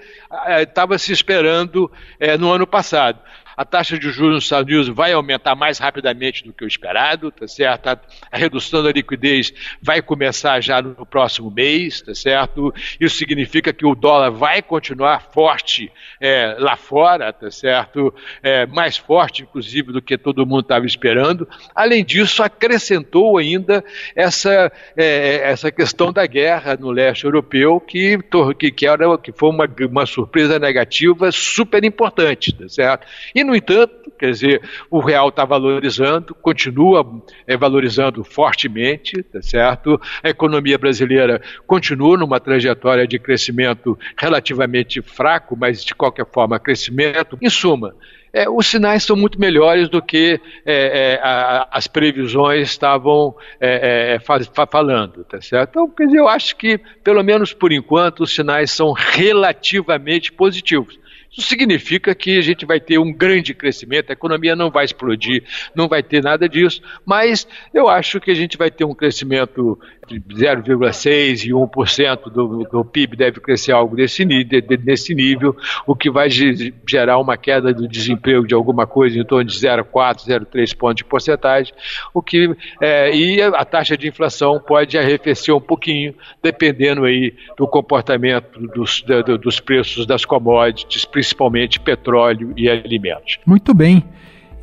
estava 0.60 0.96
eh, 0.96 0.98
se 0.98 1.12
esperando 1.12 1.91
eh, 2.20 2.38
no 2.38 2.52
ano 2.52 2.67
passado 2.67 3.20
a 3.62 3.65
taxa 3.65 3.97
de 4.00 4.10
juros 4.10 4.36
nos 4.36 4.43
Estados 4.45 4.67
Unidos 4.67 4.89
vai 4.89 5.13
aumentar 5.13 5.54
mais 5.54 5.78
rapidamente 5.78 6.43
do 6.43 6.52
que 6.52 6.65
o 6.65 6.67
esperado, 6.67 7.32
tá 7.32 7.47
certo? 7.47 7.89
A 8.32 8.38
redução 8.38 8.82
da 8.82 8.91
liquidez 8.91 9.54
vai 9.80 10.02
começar 10.02 10.60
já 10.62 10.82
no 10.82 11.06
próximo 11.06 11.52
mês, 11.52 12.02
tá 12.02 12.15
certo? 12.15 12.74
Isso 13.00 13.17
significa 13.17 13.71
que 13.71 13.86
o 13.86 13.93
dólar 13.93 14.32
vai 14.32 14.63
continuar 14.63 15.30
forte 15.32 15.91
é, 16.19 16.56
lá 16.58 16.76
fora, 16.76 17.32
tá 17.32 17.52
certo? 17.52 18.12
É, 18.41 18.65
mais 18.65 18.97
forte, 18.97 19.43
inclusive, 19.43 19.91
do 19.91 20.02
que 20.02 20.17
todo 20.17 20.43
mundo 20.43 20.62
estava 20.62 20.88
esperando. 20.88 21.47
Além 21.76 22.04
disso, 22.04 22.41
acrescentou 22.41 23.38
ainda 23.38 23.86
essa, 24.15 24.71
é, 24.97 25.52
essa 25.52 25.71
questão 25.71 26.12
da 26.12 26.26
guerra 26.26 26.76
no 26.76 26.89
leste 26.89 27.26
europeu, 27.26 27.80
que, 27.80 28.17
que, 28.58 28.71
que, 28.71 28.88
era, 28.88 29.15
que 29.19 29.32
foi 29.32 29.50
uma, 29.50 29.69
uma 29.88 30.08
surpresa 30.08 30.58
negativa 30.58 31.32
super 31.32 31.84
importante, 31.84 32.54
tá 32.54 32.67
certo? 32.67 33.06
E 33.36 33.43
no 33.43 33.51
entanto, 33.56 34.12
quer 34.18 34.32
dizer, 34.32 34.62
o 34.90 35.00
real 35.00 35.30
está 35.30 35.46
valorizando, 35.46 36.36
continua 36.36 37.24
é, 37.48 37.58
valorizando 37.58 38.24
fortemente, 38.24 39.24
tá 39.24 39.42
certo? 39.42 40.00
A 40.24 40.30
economia 40.30 40.78
brasileira 40.78 41.42
continua 41.66 42.18
numa 42.18 42.40
trajetória 42.40 43.08
de 43.08 43.18
crescimento 43.20 43.98
relativamente 44.18 45.02
fraco, 45.02 45.56
mas 45.58 45.84
de 45.84 45.96
qualquer 45.96 46.26
forma, 46.26 46.60
crescimento. 46.60 47.38
Em 47.42 47.50
suma, 47.50 47.96
é, 48.34 48.50
os 48.50 48.68
sinais 48.68 49.04
são 49.04 49.16
muito 49.16 49.40
melhores 49.40 49.90
do 49.90 50.02
que 50.02 50.40
é, 50.66 51.16
é, 51.16 51.20
a, 51.22 51.68
as 51.72 51.88
previsões 51.88 52.70
estavam 52.70 53.36
é, 53.60 54.16
é, 54.16 54.20
fa 54.20 54.40
falando, 54.66 55.24
tá 55.26 55.42
certo? 55.42 55.72
Então, 55.72 55.90
quer 55.90 56.06
dizer, 56.06 56.20
eu 56.20 56.28
acho 56.30 56.56
que, 56.56 56.80
pelo 57.04 57.22
menos 57.24 57.54
por 57.54 57.72
enquanto, 57.72 58.22
os 58.22 58.34
sinais 58.34 58.72
são 58.72 58.94
relativamente 58.94 60.32
positivos. 60.32 61.00
Isso 61.36 61.48
significa 61.48 62.13
que 62.13 62.38
a 62.38 62.41
gente 62.41 62.65
vai 62.65 62.80
ter 62.80 62.98
um 62.98 63.13
grande 63.13 63.54
crescimento, 63.54 64.10
a 64.10 64.13
economia 64.13 64.54
não 64.54 64.70
vai 64.70 64.84
explodir, 64.84 65.44
não 65.74 65.88
vai 65.88 66.04
ter 66.04 66.22
nada 66.22 66.48
disso, 66.48 66.82
mas 67.06 67.48
eu 67.74 67.88
acho 67.88 68.20
que 68.20 68.32
a 68.32 68.36
gente 68.36 68.58
vai 68.58 68.70
ter 68.70 68.84
um 68.84 68.94
crescimento 68.94 69.80
de 70.08 70.20
0,6% 70.20 71.46
e 71.46 71.52
1% 71.52 72.30
do, 72.30 72.63
do 72.63 72.84
PIB 72.84 73.15
deve 73.15 73.39
crescer 73.39 73.72
algo 73.72 73.96
desse, 73.96 74.26
desse 74.26 75.15
nível, 75.15 75.56
o 75.88 75.96
que 75.96 76.10
vai 76.10 76.30
gerar 76.30 77.17
uma 77.17 77.38
queda 77.38 77.74
do 77.74 77.88
desemprego 77.88 78.46
de 78.46 78.54
alguma 78.54 78.86
coisa 78.86 79.17
em 79.17 79.24
torno 79.24 79.46
de 79.46 79.58
0,4%, 79.58 80.28
0,3 80.28 80.76
pontos 80.76 80.96
de 80.98 81.06
porcentagem, 81.06 81.74
o 82.13 82.22
que, 82.22 82.54
é, 82.82 83.15
e 83.15 83.41
a 83.41 83.63
taxa 83.63 83.96
de 83.96 84.08
inflação 84.08 84.60
pode 84.60 84.98
arrefecer 84.98 85.56
um 85.56 85.62
pouquinho, 85.62 86.13
dependendo 86.44 87.06
aí 87.06 87.34
do 87.58 87.67
comportamento 87.67 88.60
dos, 88.67 89.04
dos 89.39 89.60
preços 89.60 90.06
das 90.06 90.26
commodities, 90.26 91.06
principalmente 91.21 91.79
petróleo 91.79 92.51
e 92.57 92.67
alimentos. 92.67 93.38
Muito 93.45 93.73
bem. 93.75 94.03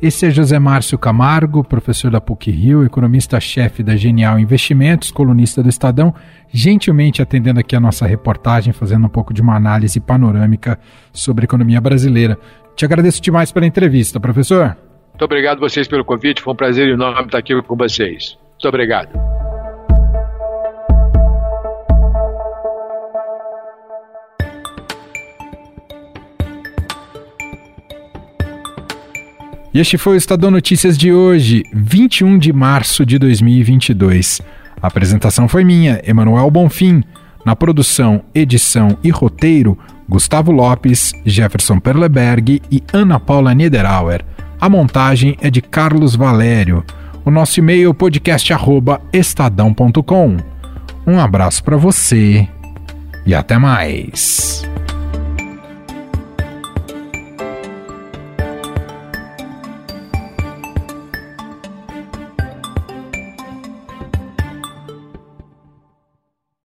Esse 0.01 0.27
é 0.27 0.29
José 0.29 0.59
Márcio 0.59 0.97
Camargo, 0.97 1.63
professor 1.63 2.11
da 2.11 2.21
PUC 2.21 2.51
Rio, 2.51 2.85
economista-chefe 2.85 3.83
da 3.83 3.95
Genial 3.95 4.39
Investimentos, 4.39 5.11
colunista 5.11 5.61
do 5.63 5.67
Estadão, 5.67 6.13
gentilmente 6.49 7.21
atendendo 7.21 7.59
aqui 7.59 7.75
a 7.75 7.79
nossa 7.79 8.05
reportagem, 8.05 8.71
fazendo 8.71 9.07
um 9.07 9.09
pouco 9.09 9.33
de 9.33 9.41
uma 9.41 9.55
análise 9.55 9.99
panorâmica 9.99 10.79
sobre 11.11 11.43
a 11.43 11.45
economia 11.45 11.81
brasileira. 11.81 12.37
Te 12.75 12.85
agradeço 12.85 13.21
demais 13.21 13.51
pela 13.51 13.65
entrevista, 13.65 14.19
professor. 14.19 14.77
Muito 15.09 15.25
obrigado 15.25 15.57
a 15.57 15.61
vocês 15.61 15.85
pelo 15.85 16.05
convite, 16.05 16.41
foi 16.41 16.53
um 16.53 16.57
prazer 16.57 16.87
enorme 16.87 17.25
estar 17.25 17.37
aqui 17.37 17.61
com 17.61 17.75
vocês. 17.75 18.37
Muito 18.51 18.67
obrigado. 18.67 19.28
E 29.73 29.79
este 29.79 29.97
foi 29.97 30.15
o 30.15 30.17
Estadão 30.17 30.49
Notícias 30.49 30.97
de 30.97 31.13
hoje, 31.13 31.63
21 31.73 32.39
de 32.39 32.51
março 32.51 33.05
de 33.05 33.19
2022. 33.19 34.41
A 34.81 34.87
apresentação 34.87 35.47
foi 35.47 35.63
minha, 35.63 36.01
Emanuel 36.03 36.49
Bonfim. 36.49 37.03
Na 37.45 37.55
produção, 37.55 38.23
edição 38.33 38.97
e 39.03 39.11
roteiro, 39.11 39.77
Gustavo 40.07 40.51
Lopes, 40.51 41.13
Jefferson 41.23 41.79
Perleberg 41.79 42.59
e 42.71 42.81
Ana 42.91 43.19
Paula 43.19 43.53
Niederauer. 43.53 44.25
A 44.59 44.67
montagem 44.67 45.37
é 45.39 45.51
de 45.51 45.61
Carlos 45.61 46.15
Valério. 46.15 46.83
O 47.23 47.29
nosso 47.29 47.59
e-mail 47.59 47.93
podcast@estadão.com. 47.93 50.37
Um 51.05 51.19
abraço 51.19 51.63
para 51.63 51.77
você 51.77 52.47
e 53.25 53.35
até 53.35 53.59
mais. 53.59 54.67